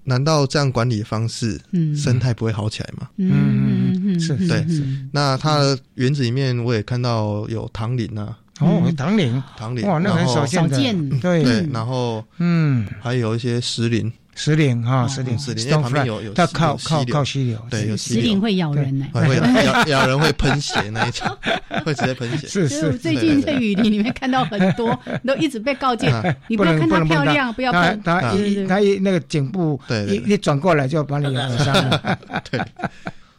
[0.05, 1.61] 难道这样管理方式，
[1.96, 3.09] 生态不会好起来吗？
[3.16, 4.64] 嗯嗯嗯，是，对。
[5.11, 8.37] 那它的园子里面，我也看到有唐林啊。
[8.61, 10.69] 哦，唐林，唐林，哇，那很少见
[11.09, 11.43] 的，对。
[11.43, 15.37] 对，然后嗯，还有一些石林，石林哈，石林。
[15.37, 21.27] 石林，因为旁边有有它靠靠靠溪流，对，有石林会咬人呢，会咬 咬人会喷血那一种，
[21.85, 22.47] 会直接喷血。
[22.47, 26.07] 是是，最近在雨林里面看到很多， 都一直被告诫，
[26.47, 32.61] 你不要看它漂亮，不要碰它，一它一那个颈部，对，一一转过来就把你咬伤了，对。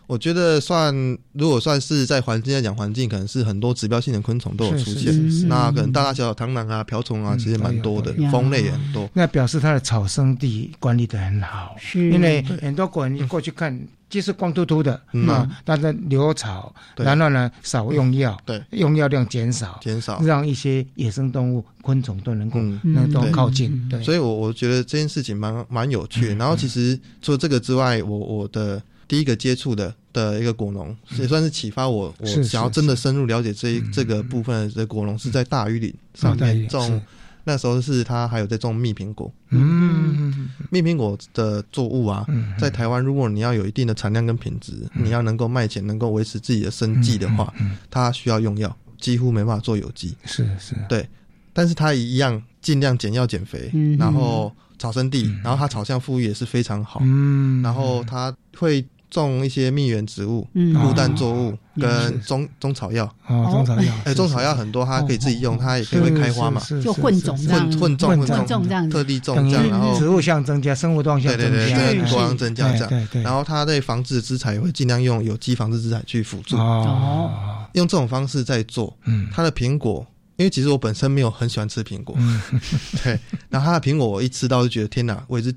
[0.07, 0.93] 我觉得算，
[1.33, 5.47] 如果算是在环境来讲，环境可能是很多指标性的昆虫都有出现。
[5.47, 9.09] 那可能大大小小螳螂啊、瓢虫啊，其实蛮多的，蜂类也很多。
[9.13, 13.75] 那表示它的草生地管理的很好，因为很多果你过去看，
[14.07, 14.93] 就是光秃秃的
[15.27, 23.89] 啊，但是留草，然后呢少用药，对，用药量减少，减少，让一些野生动物、昆虫都能够能够靠近。
[23.89, 26.35] 对，所以我我觉得这件事情蛮蛮有趣。
[26.35, 28.79] 然后其实除了这个之外，我我的。
[29.07, 37.01] 第一个接触的的一个果农，也算是启发我，我想要真的深入了解这一这个部分的果农，是在大榆林上面种。
[37.47, 39.31] 那时候是他还有在种蜜苹果。
[39.51, 42.25] 嗯，蜜苹果的作物啊，
[42.57, 47.53] 在台湾，如果你要有一定的产量跟品质，你要能够卖钱，能够维持自己的生计的话，
[47.91, 50.17] 它需要用药，几乎没办法做有机。
[50.25, 51.07] 是是，对。
[51.53, 56.99] 但是它一样尽量减药减肥，然后草生地，然后它草相富裕也是非常好。
[57.03, 58.83] 嗯，然后它会。
[59.21, 63.05] 种一些蜜源植物、固氮作物跟中中草药。
[63.27, 63.93] 哦，中草药。
[64.03, 66.61] 哎，中草药很多，它可以自己用，它也可以会开花嘛。
[66.83, 73.07] 就混种混混种混种这样，特地种这样，然后植物相增加，生物多样性增加，多样增加这样。
[73.23, 76.57] 然后它对防治资材也会尽量用有机防治资材去辅助。
[76.57, 77.31] 哦，
[77.73, 78.95] 用这种方式在做。
[79.05, 80.05] 嗯，它的苹果，
[80.37, 82.15] 因为其实我本身没有很喜欢吃苹果。
[83.03, 85.53] 对，然后它的苹果我一吃到就觉得天哪，我也是。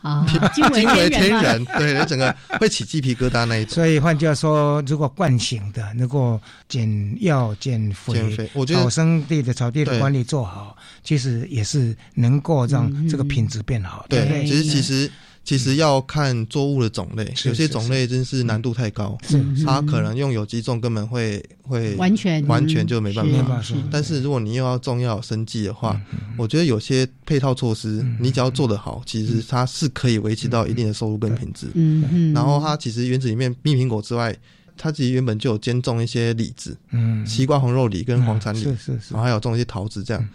[0.00, 3.74] 啊， 惊为天人，对，整个会起鸡皮疙瘩那一种。
[3.74, 14.06] 所以换句话说，如果惯性的能够减药减肥，我觉得草生地的草地的管理做好，其实也是能够让这个品质变好。
[14.08, 15.10] 对，其实其实。
[15.48, 19.16] 其实要看作物的种类，有些种类真是难度太高，
[19.64, 23.58] 它可能用有机种根本会会完全完全就没办法。
[23.90, 25.98] 但是如果你又要种要生计的话，
[26.36, 31.66] 我觉得有些配套措施，你只要做得好，其实它是可以维持到一定的收入跟品质。
[31.72, 32.34] 嗯嗯。
[32.34, 34.36] 然后它其实园子里面蜜苹果之外，
[34.76, 40.28] 它自己原本就有兼种一些李子，嗯，西瓜红肉李跟黄产李，是是是，然后还有种一些桃子这样。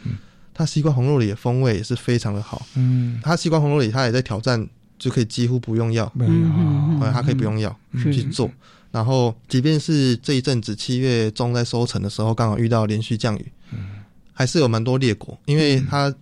[0.55, 2.65] 它西瓜红肉李的风味也是非常的好。
[2.73, 4.67] 嗯，它西瓜红肉李它也在挑战。
[5.03, 8.49] 就可以几乎不用药，嗯，它可以不用药去做。
[8.89, 13.79] 然后，即便是这一阵子七月中在收成的时候，刚好遇到连续降雨，嗯，
[14.31, 16.13] 还是有蛮多裂果，因为它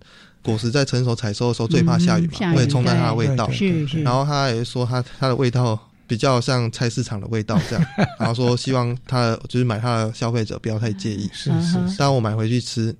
[0.42, 3.48] 果实在成熟采收的时候最怕下雨嘛，会冲淡它的味道。
[3.52, 4.02] 是是。
[4.02, 5.78] 然后他也说，他它的味道
[6.08, 7.86] 比较像菜市场的味道这样。
[8.18, 11.30] 然后说，希望他就是买它的消费者不要太介意。
[11.32, 11.78] 是是。
[11.96, 12.92] 但我买回去吃。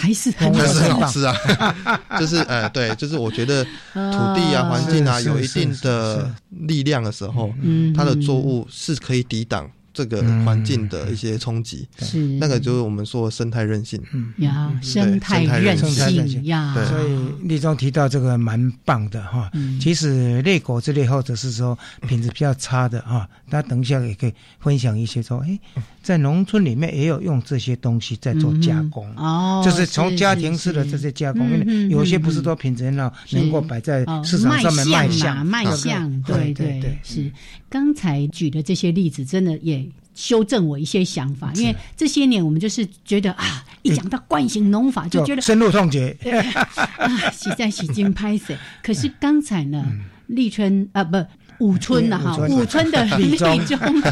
[0.00, 1.36] 还是还是很好吃啊，
[2.18, 12.18] 就是呃，对，就是我觉得土地啊、环境啊有一定的力量的时候，嗯，它的作物是可以抵挡这个环境的一些冲击，是。
[12.38, 14.00] 那个就是我们说的生态韧性。
[14.12, 16.44] 嗯呀，生态韧性。
[16.44, 16.74] 呀。
[16.88, 19.50] 所以立中提到这个蛮棒的哈。
[19.80, 21.76] 其实类果之类或者是说
[22.06, 25.58] 品质比较差的哈，大家等一下也可以分享一些说，哎，
[26.02, 37.30] 在农村里面也有用这些东西在做加工哦，就是从家庭式的这些加工，因为有些不是说品质很好，能够摆在市场上面卖相卖相，对对对，是。
[37.68, 39.80] 刚才举的这些例子，真的也。
[40.14, 46.16] 修正我一些想法，因为这些年我们就是觉得啊，一讲到惯性农法就觉得深入痛绝
[46.98, 48.56] 啊，喜在喜金拍死。
[48.82, 49.84] 可是刚才呢，
[50.26, 51.16] 立春啊不。
[51.60, 53.48] 五村的哈，五村的立中，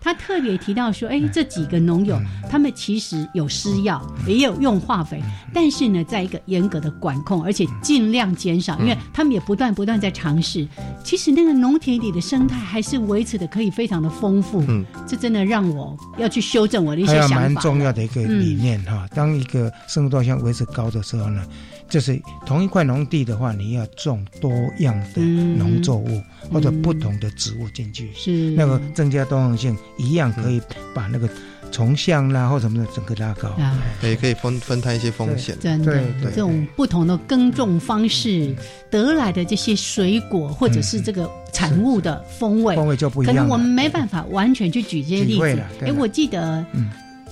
[0.00, 2.18] 他特别提到说，哎，这几个农友
[2.48, 5.22] 他们其实有施药，也有用化肥，
[5.52, 10.66] 但是呢，在一个严格的管控，而且尽量减少，因为他们也不断不断在尝试。
[11.04, 14.64] 其实那个农田里的生态还是维持的可以非常的丰富。
[14.68, 17.36] 嗯，这真的让我要去修正我的一些想法。
[17.36, 21.42] 蛮重要的一个理念哈，当一个生物多样维持高的时候呢。
[21.88, 26.22] 就是同一块农地的话，你要种多样的农作物
[26.52, 30.60] 或者不同的植物进去，是那个增加多样性，一样可以
[30.94, 31.28] 把那个
[31.70, 33.54] 虫相啦或什么的整个拉高，
[34.02, 35.56] 也可以分分摊一些风险。
[35.60, 36.02] 真的，
[36.34, 38.54] 这种不同的耕种方式
[38.90, 43.34] 得来的这些水果或者是这个产物的风味，风味就不一样。
[43.34, 45.62] 可能我们没办法完全去举这些例子。
[45.82, 46.64] 哎，我记得。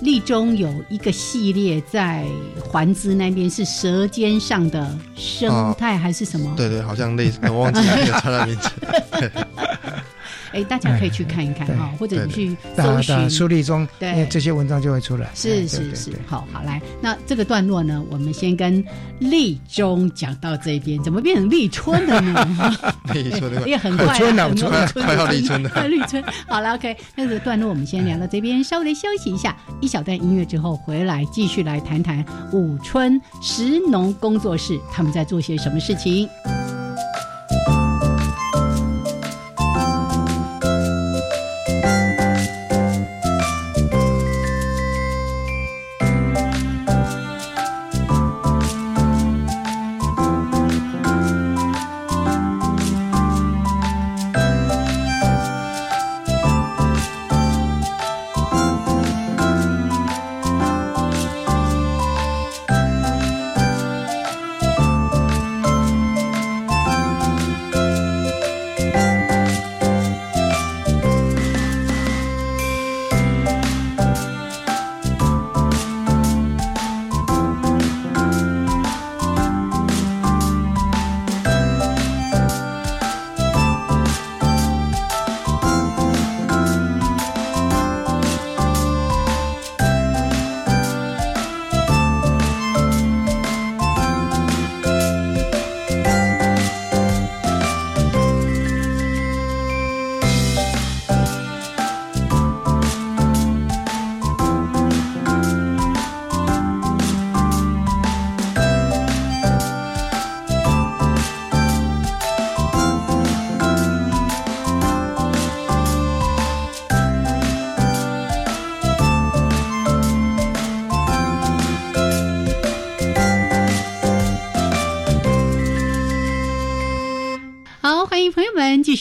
[0.01, 2.23] 立中有一个系列在
[2.63, 6.53] 环资那边是舌尖上的生态还是什么？
[6.55, 8.69] 对对，好像类似，我忘记了他的名字。
[10.57, 15.29] 哎，大家可以去看一看哈，或者你去搜寻书立中，对这些文章就会出来。
[15.35, 18.83] 是是是，好好来，那这个段落呢，我们先跟
[19.19, 22.75] 立中讲到这边，怎么变成立春了呢？
[23.13, 24.49] 立春的 也很快， 春了，
[24.93, 26.23] 快要立春了，快立春。
[26.47, 36.27] 好了，OK，那这个段落我们先聊到这边，稍微的休息一下，一小段音乐之后回来继续来谈谈五春石农工作室他们在做些什么事情。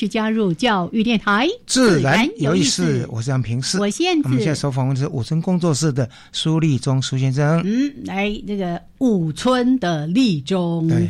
[0.06, 3.04] 续加入教育电台，自然有意思。
[3.10, 7.60] 我是杨平世，我现我们现在收访问是武村工作室的苏立忠苏先生。
[7.64, 10.86] 嗯，来这个武村的立忠。
[10.86, 11.08] 对。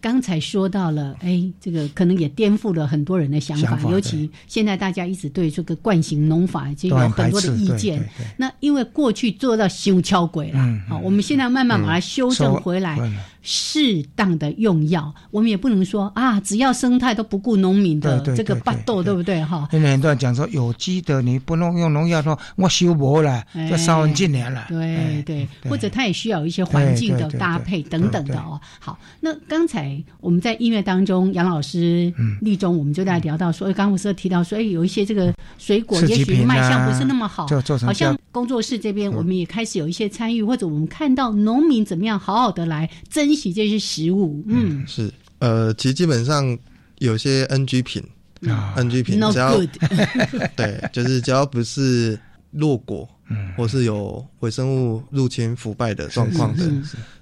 [0.00, 8.08] 刚才说到了，哎，这个可能也颠覆了很多人的想法，尤其现在大家一直对这个惯性农法已经有很多的意见。
[8.36, 12.96] 那因为过去做到修敲鬼了，好，我们现在慢慢把它修正回来。
[13.42, 19.42] 适当的用药，我们也不能说啊，只要生态都不顾农民的这个巴豆，对不对？
[19.44, 19.68] 哈。
[19.70, 24.66] 现在很多人讲说有机的，你不能用农药，说我修不了，这三分几年了。
[24.68, 28.60] 对对，或者它也需要一些环境的搭配等等的哦。
[28.80, 37.46] 好，那刚才我们在音乐当中，杨老师、立中，我们就在聊到说，刚刚不是提到说，哎，有一些这个水果也许卖相不是那么好，
[37.86, 43.27] 好像工作室这边我们也开始有一些参与，或者我们看到农民怎么样好好的来珍。
[43.34, 46.56] 起这些食物，嗯，是，呃，其实基本上
[46.98, 48.02] 有些 NG 品
[48.48, 49.58] 啊，NG 品只要
[50.56, 52.18] 对，就是只要不是
[52.52, 56.70] 落果，嗯，或是有微生物入侵腐败的状况的，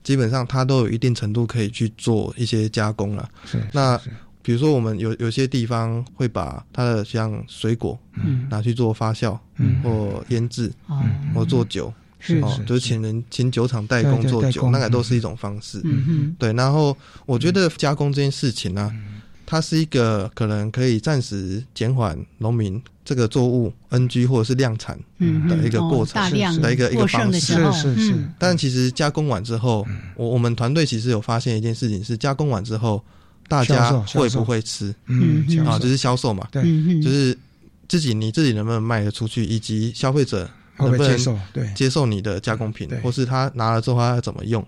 [0.03, 3.29] 基本上它都有一定程度可以去做一些加工了。
[3.45, 4.01] 是，那
[4.43, 11.03] 比如说我们有有些地方会把它的像水果，嗯，拿去做发酵，嗯，或腌制，哦，
[11.35, 16.53] 或做酒，是哦，就是请人请酒厂代工做酒，那个都是一种方式，嗯嗯，对。
[16.53, 18.93] 然后我觉得加工这件事情呢，
[19.45, 24.99] 它是一个可能可以暂时减缓农民这个作物 NG 或者是量产
[25.49, 28.29] 的一个过程，的一个一个方式，是是是。
[28.39, 29.87] 但其实加工完之后，
[30.17, 33.03] 我我们团队其实有发现一件事情是，加工完之后。
[33.49, 34.93] 大家会不会吃？
[35.07, 36.65] 嗯，啊，就是销售嘛，对，
[37.01, 37.39] 就是
[37.87, 44.67] 自己你自己能不能卖得出去，以及消费者能不能接受，对，接受你的加工品，或是他拿了之后他要怎么用？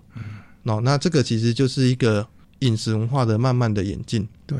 [0.63, 2.27] 哦，那这个其实就是一个
[2.59, 4.57] 饮食文化的慢慢的演进，对。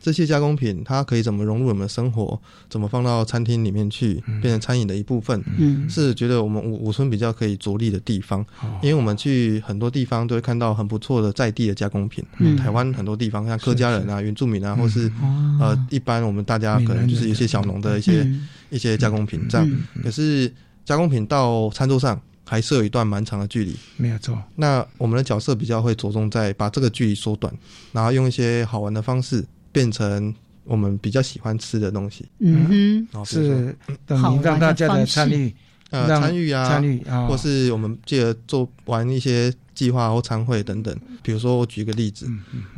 [0.00, 2.40] 这些加工品，它可以怎么融入我们的生活？
[2.70, 5.42] 怎么放到餐厅里面去，变成餐饮的一部分？
[5.58, 8.44] 嗯，是觉得我们五五村比较可以着力的地方。
[8.82, 12.24] 因为我们去很多地方都会看到很不错的在地的加工品。
[12.38, 15.12] 嗯，台湾很多地方像客家人啊、原住民啊，或是
[15.60, 18.26] 呃，一般我们大家可能就是一些小农的一些
[18.70, 19.70] 一些加工品这样。
[20.02, 20.50] 可是
[20.84, 23.76] 加工品到餐桌上还是有一段蛮长的距离。
[23.98, 24.36] 没有错。
[24.56, 27.52] 那我们的角色比较会着重在把这个距离缩短，
[27.92, 29.44] 然后用一些好玩的方式。
[29.72, 35.54] 变成我们比较喜欢吃的东西，嗯哼，是等于让大家的参与，
[35.90, 40.96] 呃，参与啊，参与啊，或是我们借着做完一些计划或参会等等。
[41.22, 42.30] 比如说，我举个例子，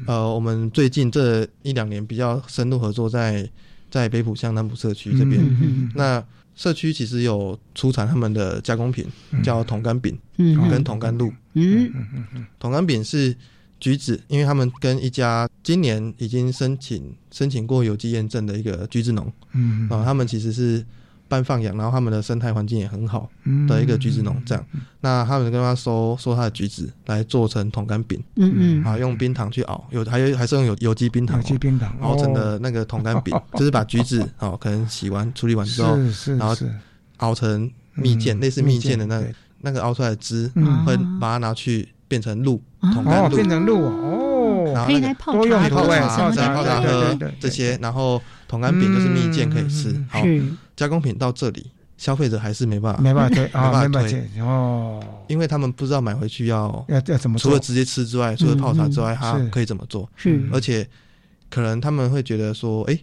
[0.07, 3.49] 呃，我们最近这一两年比较深入合作，在
[3.91, 6.25] 在北浦乡南浦社区这边，那
[6.55, 9.07] 社区其实有出产他们的加工品，
[9.43, 10.19] 叫桶干饼，
[10.71, 13.37] 跟桶干露，嗯嗯嗯，桶干饼是。
[13.83, 19.89] 橘子，因为他们跟一家今年已经申请申请过有机验证的一个橘子农，嗯。
[19.91, 20.87] 啊，他们其实是
[21.27, 23.29] 半放养，然后他们的生态环境也很好
[23.67, 24.65] 的一个橘子农，这样，
[25.01, 31.93] 那他们跟他收收他的橘子来做成桶干饼，嗯嗯，啊，用冰糖去熬，有还有还是用有有机冰糖，有机冰糖。
[32.03, 36.55] 熬成的那个桶干饼， 就是把橘子哦，可能洗完处理完之后，是是，然后
[37.17, 39.21] 熬成蜜饯，类似蜜饯的那
[39.61, 40.49] 那个熬出来的汁，
[40.87, 41.89] 会把它拿去。
[42.13, 49.99] 变成露，哦，变成露哦，可以来泡茶、泡茶、泡茶喝这些，然后桶干饼就是蜜饯可以吃。
[50.11, 50.23] 好，
[50.77, 60.07] 加工品到这里，消费者还是没办法，没办法推，没办法推哦，因为他们不知道买回去要要要怎么，除了直接吃之外，除了泡茶之外，他可以怎么做？
[60.15, 60.87] 是，而且
[61.49, 62.99] 可能他们会觉得说，哎，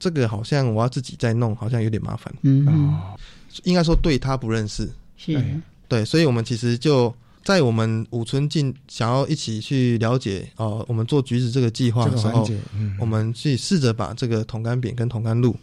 [0.00, 2.34] 这个好像我要自己再弄，好像有点麻烦。
[2.42, 2.92] 嗯，
[3.62, 5.40] 应该说对他不认识，是
[5.86, 7.14] 对，所以我们其实就。
[7.48, 12.46] 在我们五村进想要一起去了解哦，我们做橘子这个计划的时候，
[13.00, 15.56] 我们去试着把这个桶干饼跟桶干露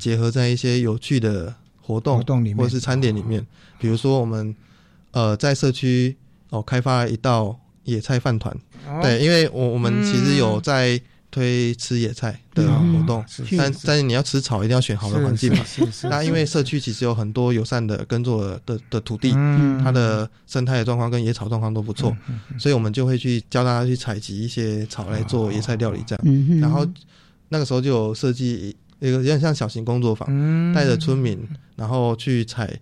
[0.00, 2.56] 结合在一些有趣的活动里面。
[2.56, 3.46] 或者是餐点里面。
[3.78, 4.52] 比如说，我们
[5.12, 6.16] 呃在社区
[6.50, 8.52] 哦开发了一道野菜饭团，
[9.00, 11.00] 对，因为我我们其实有在。
[11.38, 13.24] 推吃野菜的活动，
[13.56, 15.64] 但但是你要吃草，一定要选好的环境嘛。
[16.10, 19.30] 那因为社区其实有很多友善的耕作的的土地，
[19.80, 22.16] 它的生态的状况跟野草状况都不错，
[22.58, 26.60] 所以我们就会去教大家去采集一些草来做野菜料理这样。
[26.60, 26.84] 然后
[27.50, 31.38] 那个时候就有设计一个有点像小型工作坊，带着村民
[31.76, 32.76] 然后去采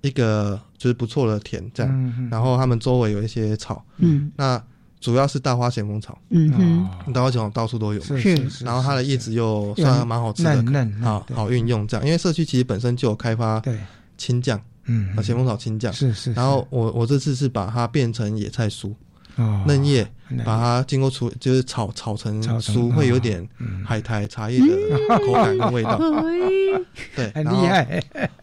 [0.00, 4.32] 一个就是不错的田这样，然后他们周围有一些草，嗯。
[4.36, 4.62] 那。
[5.00, 6.52] 主要是大花咸丰草，嗯
[7.04, 13.78] 哼，大花咸丰到处都有，是是，然后它的叶子又算蛮好吃的，好好运用这样，因为社区其实本身就有开发对。
[14.16, 15.92] 青酱，嗯，咸丰草青酱。
[15.92, 18.92] 是是，然后我我这次是把它变成野菜酥。
[19.66, 20.06] 嫩叶
[20.44, 23.46] 把它经过处就是炒炒成熟，会有点
[23.84, 25.98] 海苔茶叶的口感跟味道。
[27.14, 28.02] 对，很厉害。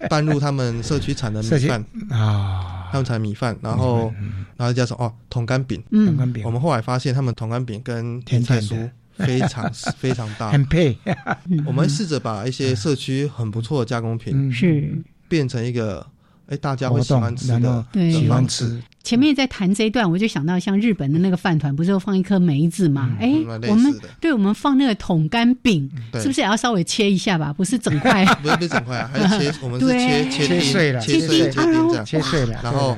[0.09, 1.85] 拌入他们社区产的米饭。
[2.09, 4.13] 啊，他们产米饭，然后
[4.57, 6.43] 然后加上哦桶干饼，桶干饼。
[6.45, 8.89] 我们后来发现他们桶干饼跟甜菜酥。
[9.17, 10.97] 非常 非常搭，很配。
[11.65, 15.01] 我们试着把一些社区很不错的加工品是。
[15.29, 16.05] 变成一个。
[16.47, 18.81] 哎，大家会喜欢吃的，喜欢吃。
[19.03, 23.15] 前面在谈这一段，我就想到像日本的那个饭团，不是放一颗梅子吗？
[23.19, 23.35] 哎，
[23.69, 27.53] 我们对我们放那个桶干饼，是不是也要稍微切一下吧？
[27.53, 32.97] 不是整块，不 是不是整块啊，还是切，我们是切切碎了，切碎切丁这样，切碎了，然后，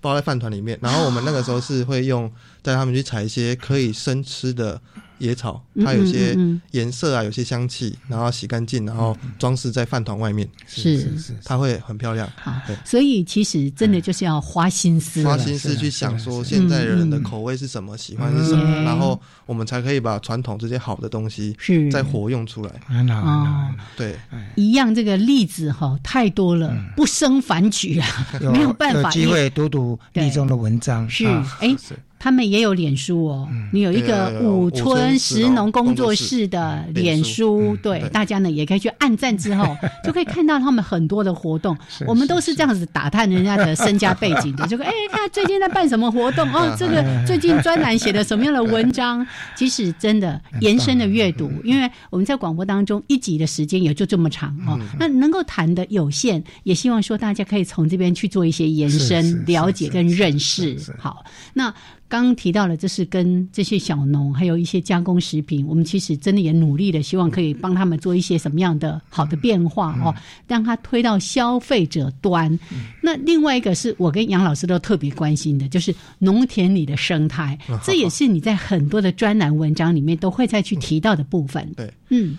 [0.00, 0.78] 包在饭团里面。
[0.80, 2.30] 然后我们那个时候是会用
[2.68, 4.78] 带他们去采一些可以生吃的。
[5.20, 6.32] 野草，它有些
[6.70, 12.30] 颜色啊，有些香气，然后洗干净，然后装饰在饭团外面，是是是，它会很漂亮。
[12.36, 12.52] 好，
[12.84, 22.70] 所以其实真的就是要花心思，花心思去想说现在人的口味是什么，喜欢是什么，然后我们才可以把传统这些好的东西是再活用出来。
[23.12, 24.14] 哦，对，
[24.54, 28.06] 一样这个例子哈太多了，不胜反举啊，
[28.52, 29.08] 没有办法。
[29.08, 31.26] 有机会读读立中的文章是
[31.58, 31.76] 哎。
[32.18, 41.76] 他们也有脸书哦，你有一个五村石农工作室的脸书，对大家呢也可以去按赞之后， 就可以看到他们很多的活动。
[42.06, 49.24] 我们都是这样子打探人家的身家背景的，就哎，看最近在办什么活动哦， 这个最近专栏写的什么样的文章。
[49.56, 60.76] 其实真的延伸的阅读，因为我们在广播当中一集的时间也就这么长哦，那能够谈的有限，也希望说大家可以从这边去做一些延伸、了解跟认识。
[60.98, 61.72] 好，那。
[62.08, 70.14] 刚提到了，这是跟这些小农，还有一些加工食品，我们其实真的也努力的，希望可以帮他们做一些什么样的好的变化哦，
[70.46, 72.58] 让他推到消费者端。
[73.02, 81.70] 那另外一个是我跟杨老师都特别关心的，就是农田里的生态，这也是你在很多的专栏文章里面都会再去提到的部分。
[81.76, 82.38] 对，嗯，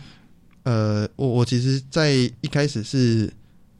[0.63, 3.31] 呃，我我其实，在一开始是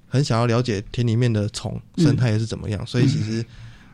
[0.07, 3.43] 很想要了解田里面的虫生态是怎么样，所以其实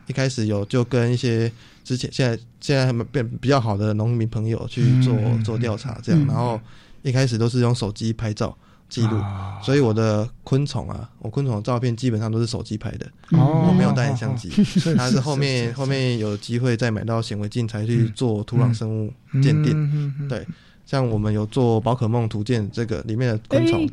[0.08, 1.50] 一开始有就跟一些。
[1.86, 6.60] 之前、现在、现在他们变比较好的农民朋友去做做调查，这样，然后
[7.02, 8.58] 一开始都是用手机拍照
[8.88, 9.22] 记录，
[9.62, 14.50] 所以我的昆虫啊，我昆虫的照片基本上都是手机拍的，我没有带相机，
[14.98, 20.44] 它是后面后面有机会再买到显微镜才去做土壤生物鉴定，对。
[20.84, 23.82] 像我们有做宝可梦图鉴，这个里面的昆虫，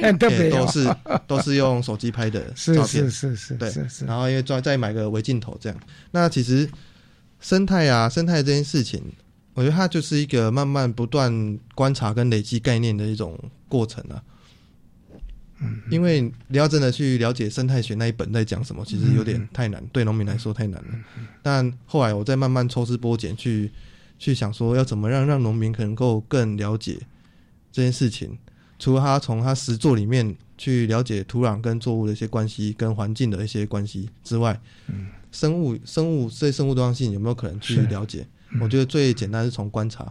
[0.00, 0.12] 也，
[0.50, 3.72] 都是都是用手机拍的照片，是是是，对，
[4.06, 5.78] 然后因为再再买个微镜头这样，
[6.10, 6.68] 那其实。
[7.42, 9.02] 生态啊，生态这件事情，
[9.52, 13.38] 我觉得它就是一个慢慢不断观察跟累积概念的一种
[13.68, 14.22] 过程啊。
[15.60, 20.88] 嗯，因为你要真的去了解生态学那一本在讲什么，其实有点太难，对农民来说太难了。
[21.42, 23.70] 但后来我再慢慢抽丝剥茧，去
[24.18, 26.98] 去想说要怎么让让农民能够更了解
[27.70, 28.38] 这件事情。
[28.78, 35.06] 除了他从他实作里面去了解土壤跟作物的一些关系，跟环境的一些关系之外，嗯。
[35.32, 38.24] 生物生物对生物多样性有没有可能去了解？
[38.60, 40.06] 我觉得最简单是从观察。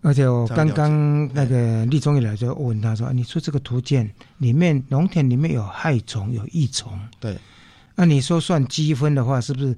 [0.00, 4.08] 而且我刚刚那个立中一来就问他说：“你说这个图鉴
[4.38, 7.36] 里面农田里面有害虫有益虫，对？
[7.96, 9.74] 那你说算积分的话，是不是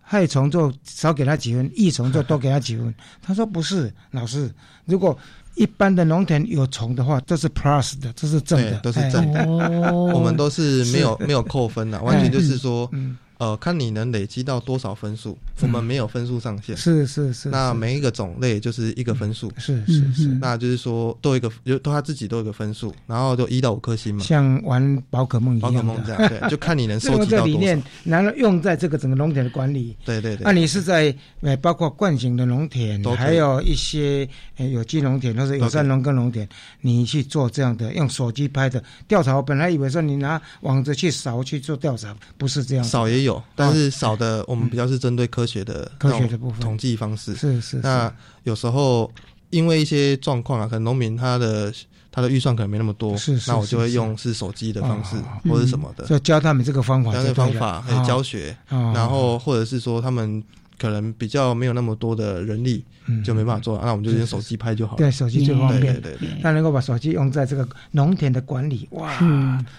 [0.00, 4.50] 害虫就少给他几分，益虫就多给他几分？”他说：“不是，老师，
[4.86, 5.16] 如果
[5.54, 9.44] 一般的农田有虫的话，这是 plus 的，这是正的，都是正的。
[9.92, 12.90] 我们都是没有没有扣分的，完全就是说。”
[13.38, 16.76] 呃，看你能累积到多少分数，我们没有分数上限。
[16.76, 17.48] 是是是。
[17.48, 19.50] 那每一个种类就是一个分数。
[19.56, 20.26] 是是是。
[20.40, 24.22] 那就是说，都一个，就都他自己都有个分数，然后就一到五颗星嘛。
[24.24, 25.72] 像玩宝可梦一样。
[25.72, 27.44] 宝可梦这样，对，就看你能 收集到多少。
[27.44, 29.96] 理念，然后用在这个整个农田的管理。
[30.04, 30.42] 对对对。
[30.44, 36.48] 那你是在呃，包括惯性的农田，还有一些呃有机农田或者有山农耕农田，
[36.80, 39.34] 你去做这样的用手机拍的调查。
[39.36, 42.84] 我本来以为说你拿网子去扫去做调查，不是这样。
[42.84, 44.18] 扫也有，但是少。
[44.18, 47.36] 的，我们比较是针对科学的科学的部分统计方式。
[47.36, 47.76] 是是。
[47.84, 48.12] 那
[48.42, 49.08] 有时候
[49.50, 51.72] 因为一些状况啊，可能农民他的
[52.10, 55.14] 他的预算可能没那么多，是那我就会用是手机的方式
[55.48, 58.56] 或者什么的，就教他们这个方法，教这个方法还有教学。
[58.68, 60.42] 然后或者是说他们
[60.76, 62.84] 可能比较没有那么多的人力，
[63.24, 64.98] 就没办法做，那我们就用手机拍就好了。
[64.98, 65.94] 对，手机最方便。
[66.00, 66.28] 对对对。
[66.42, 69.16] 那能够把手机用在这个农田的管理，哇，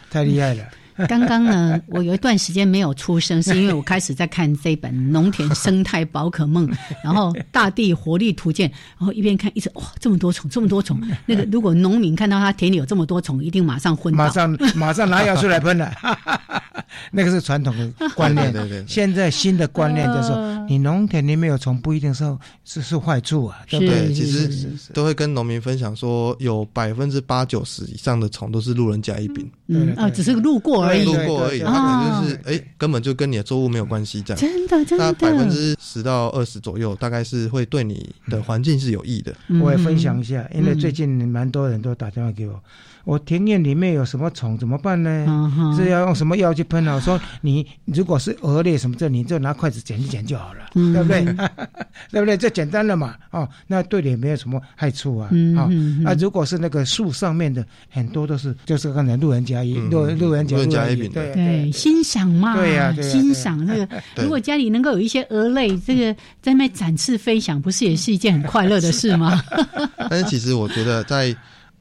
[0.10, 0.64] 太厉害了。
[1.08, 6.68] 刚刚呢，我有一段时间没有出声，是因为我开始在看这本《农田生态宝可梦》，
[7.04, 11.00] 然后《大地活力图鉴》，然后一边看一直哇，这么多虫，这么多虫。
[11.26, 15.92] 那个如果农民看到他田里有这么多虫，一定马上昏倒， 马上马上拿药出来喷了。
[17.12, 18.84] 那个是传统的观念，对对。
[18.88, 22.26] 现在新的观念就是说，你农田里面有虫不一定是
[22.66, 24.12] 是是坏处啊，对不对？
[24.14, 34.40] 其实都会跟农民分享说，有百分之八九十以上的虫都是路人甲乙丙，嗯啊，只是路过而已，路过而已，它可能就是哎，根本就跟你的作物没有关系，这样。
[34.40, 35.06] 真的真的。
[35.06, 39.34] 那百分之十到二十左右，大概是会对你的环境是有益的。
[39.62, 42.62] 我也分享一下，因为最近蛮多人都打电话给我。
[43.06, 45.74] 我庭院里面有什么虫怎么办呢？
[45.76, 46.96] 是要用什么药去喷啊？
[46.96, 51.24] 我说你如果是蛾类什么这，你就拿筷子剪一剪就好了，对不对？
[52.12, 52.38] 对不对？
[52.38, 53.16] 这简单了嘛？
[53.32, 55.30] 哦，那对你没有什么害处啊。
[55.58, 55.70] 啊，
[56.02, 63.88] 那如果是那个树上面的，很多都是就是刚才路人甲乙，路路人甲路人甲乙丙，对对，欣赏嘛，对呀，欣赏那个。
[64.22, 69.42] 如果家里能够有一些蛾类，这个在那展翅飞翔，不是也是一件很快乐的事吗？
[70.10, 71.36] 但是其实我觉得在。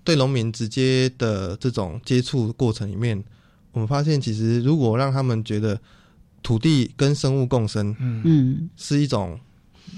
[0.08, 3.22] 对农民直接的这种接触过程里面，
[3.72, 5.78] 我们发现，其实如果让他们觉得
[6.42, 9.38] 土地跟生物共生，嗯，是一种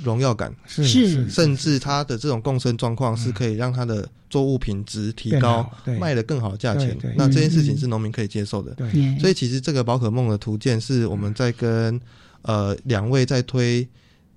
[0.03, 8.75] 荣耀感，是，甚至他的这种共生状况是可以让他的作物品质提高，卖的更好的价钱，那这件事情是农民可以接受的。
[8.75, 12.01] 对，所以其实这个宝可梦的图鉴是我们在跟
[12.43, 13.89] 呃两位在推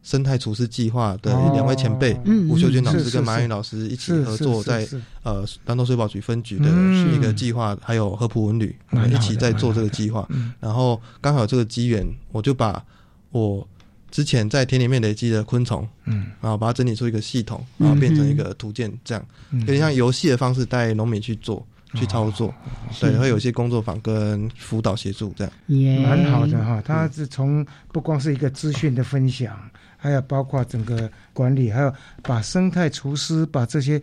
[0.03, 2.13] 生态厨师计划的两位前辈，
[2.49, 4.85] 吴秀娟老师跟马云老师一起合作，在
[5.23, 6.65] 呃南投水保局分局的
[7.15, 8.75] 一个计划，还有合浦文旅，
[9.09, 10.27] 一起在做这个计划。
[10.59, 12.83] 然后刚好有这个机缘，我就把
[13.31, 13.65] 我
[14.11, 19.25] 之前在田里面累积的昆虫，嗯，然后把它整理出一个系统，然后变成一个图鉴，这样。
[19.51, 21.65] 有点像游戏的方式带农民去做。
[21.95, 22.51] 去操作，
[22.99, 25.53] 对，会有一些工作坊跟辅导协助，这样，
[26.01, 26.81] 蛮好的哈。
[26.83, 29.55] 他是从不光是一个资讯的分享，
[30.03, 34.01] 还有包括整个管理，还有把生态厨师把这些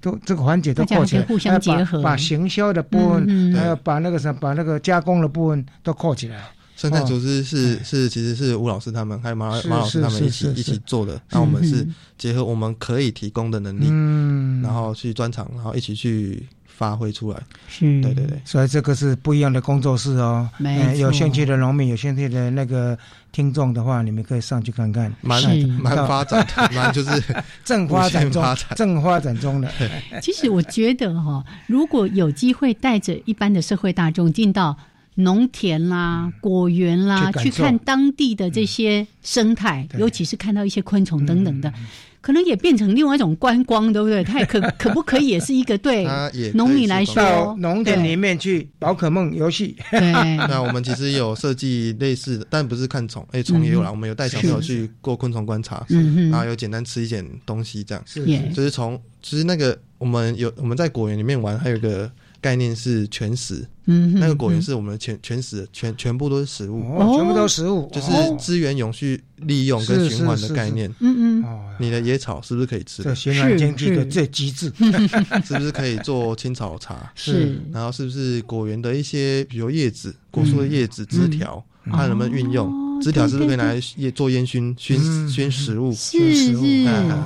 [0.00, 6.44] 都这个环节都扣起来，互相结合，把行销的部分，还有把那个什么，把那个加工的部分都扣起来。
[6.76, 11.84] 生态厨师是是其实是吴老师他们还有马马老师他们一起一起做的，那我们是
[12.16, 16.46] 结合我们可以提供的能力，嗯，然后去专场，然后一起去。
[16.82, 20.50] 发挥出来，是，对对对，所以这个是不一样的工作室哦。
[20.58, 22.98] 没有兴趣的农民，有兴趣的那个
[23.30, 25.14] 听众的话，你们可以上去看看。
[25.20, 25.40] 蛮
[25.80, 27.22] 蛮发展， 蛮就是
[27.64, 29.70] 正发展中，正发展中的。
[30.20, 34.76] 其实我觉得哈，如果有机会带着一般的社会大众进到
[35.14, 41.72] 农田啦、果园啦，去看当地的这些生态，尤其是看到一些昆虫等等的。
[42.22, 44.24] 可能也变成另外一种观光，对不对？
[44.24, 46.06] 它也 可可不可以也是一个对
[46.54, 49.76] 农民来说，到农田里面去宝可梦游戏。
[49.92, 53.90] 那我们其实有设计类似的，但不是看虫，哎，虫也有啦。
[53.90, 55.84] 我们有带小朋友去过昆虫观察，
[56.30, 58.02] 然后有简单吃一点东西，这样。
[58.06, 62.10] 是，就是从其实那个我们有我们在果园里面玩，还有个。
[62.42, 73.02] 概念是全食，嗯，那个果园是我们全全食，全全部都是食物，哦，全部都是食物，就是资源永续利用跟循环的概念，嗯嗯，你的野草是不是可以吃？
[73.04, 74.72] 这循环经济的最极致，
[75.46, 77.10] 是不是可以做青草茶？
[77.14, 82.82] 是，然后是不是果园的一些，比如叶子、果树的叶子、枝条，看能不能运用？
[83.02, 85.92] 枝条是不是可以拿来腌做烟熏熏熏食物？
[85.92, 86.54] 是是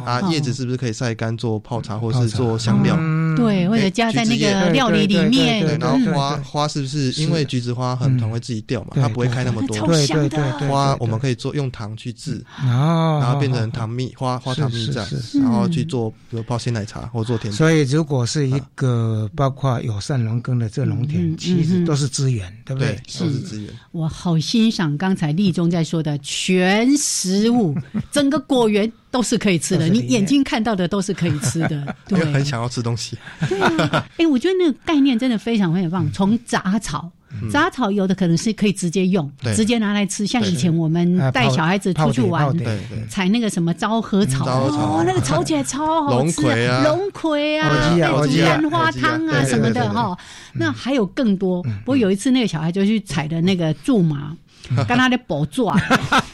[0.04, 2.96] 啊，叶子是不是可以晒干做泡茶，或是做香料？
[3.36, 5.66] 对，或者加在那个料理里面。
[5.66, 8.90] 对，然后花花是不是因为橘子花很常会自己掉嘛？
[8.94, 9.86] 它不会开那么多。
[9.86, 17.52] 对对对，花我们可以做用糖去制，然后变成糖蜜花花糖蜜这样，然后去做比如泡鲜奶茶或做甜。
[17.52, 22.98] 所以如果是一个包括友善农耕的这农田，其实都是资源，对不对？
[23.18, 23.70] 都是资源。
[23.92, 25.65] 我好欣赏刚才立中。
[25.70, 27.74] 在说的全食物，
[28.10, 31.94] 整个果园都是可以吃的，你眼睛看到的都是可以吃的。
[32.08, 33.16] 对，很想要吃东西。
[33.48, 36.10] 对啊， 哎，我觉得那个概念真的非常非常棒。
[36.12, 37.10] 从杂草，
[37.50, 40.26] 杂草有的可能是可以直接用，直接拿来吃。
[40.26, 42.54] 像以前我们带小孩子出去玩，
[43.08, 46.42] 采那个什么昭和草，哦，那个炒起来超好吃。
[46.42, 50.16] 龙葵啊，龙葵啊，花汤啊什么的哈。
[50.54, 51.64] 那还有更多。
[51.84, 54.34] 我有一次那个小孩就去采的那个苎麻。
[54.88, 55.70] 跟他的宝座，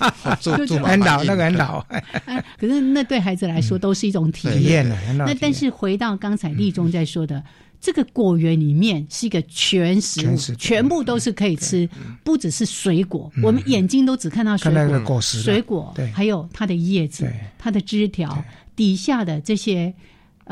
[0.85, 1.85] 很老，那个很老。
[2.59, 4.89] 可是那对孩子来说都是一种体验。
[5.19, 7.43] 那但是回到刚才立中在说的，
[7.81, 11.89] 这个果园里面是一个全食物，全部都是可以吃，
[12.25, 13.31] 不只是水果。
[13.43, 18.45] 我们眼睛都只看到水果，水果，还有它的叶子、它的枝条
[18.75, 19.95] 底下的这些。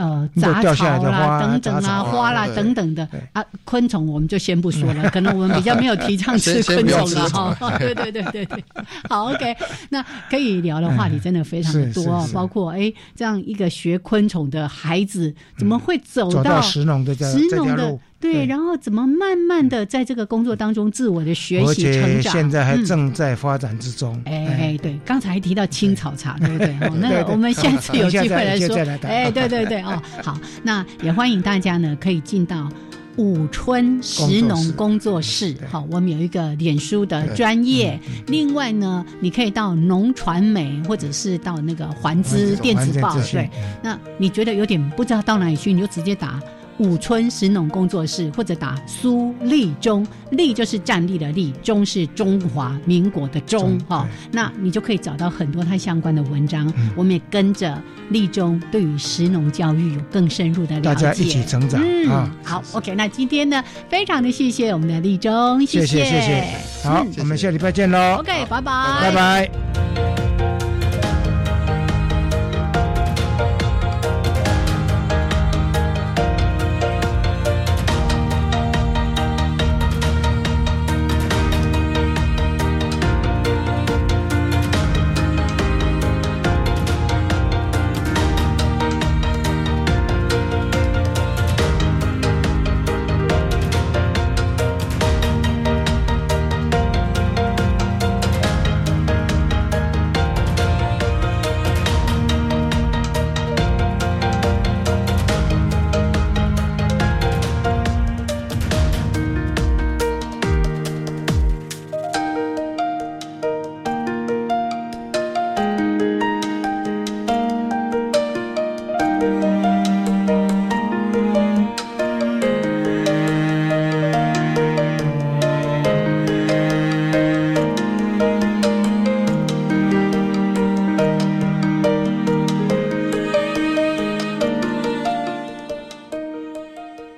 [0.00, 7.54] 呃，杂草啦，等等啦，花啦，等等的啊，昆虫我们就先不说了， 可能我们比较没有提倡吃昆虫了哈。
[7.78, 8.64] 对对对对对，
[9.10, 9.54] 好，OK，
[9.90, 17.98] 那可以聊的话题真的非常的多，包括哎，这样一个学昆虫的孩子怎么会走到石农的石农的？
[18.20, 24.20] 对，然后怎么慢慢的在这个工作当中自我的学习成长，现在还正在发展之中。
[24.26, 26.68] 哎哎，对，刚才提到青草茶，对不对？
[26.82, 28.76] 哦， 那个我们下次 有机会来说。
[29.04, 32.68] 哎，对对对，哦， 好，那也欢迎大家呢可以进到
[33.16, 35.56] 五春石农工作室。
[35.70, 37.98] 好，我们有一个脸书的专业。
[38.26, 43.18] 另外呢，你可以到农传媒或者是到那个环资电子报。
[43.32, 43.48] 对，
[43.82, 46.38] 那你觉得有点不知道到哪里去，你就直接打。
[46.80, 56.72] 武村石农工作室，或者打苏立中，立就是站立的立，中是中华民国的中，哈，那你就可以找到很多他相关的文章。
[56.96, 62.34] 我们也跟着立中对于石农教育有更深入的了解，大家一起成长啊！
[62.42, 66.02] 好，OK，那今天呢，非常的谢谢我们的立中，谢谢。
[66.04, 66.44] 谢谢，
[66.82, 69.99] 好，我们下礼拜见喽，OK，拜拜，拜拜。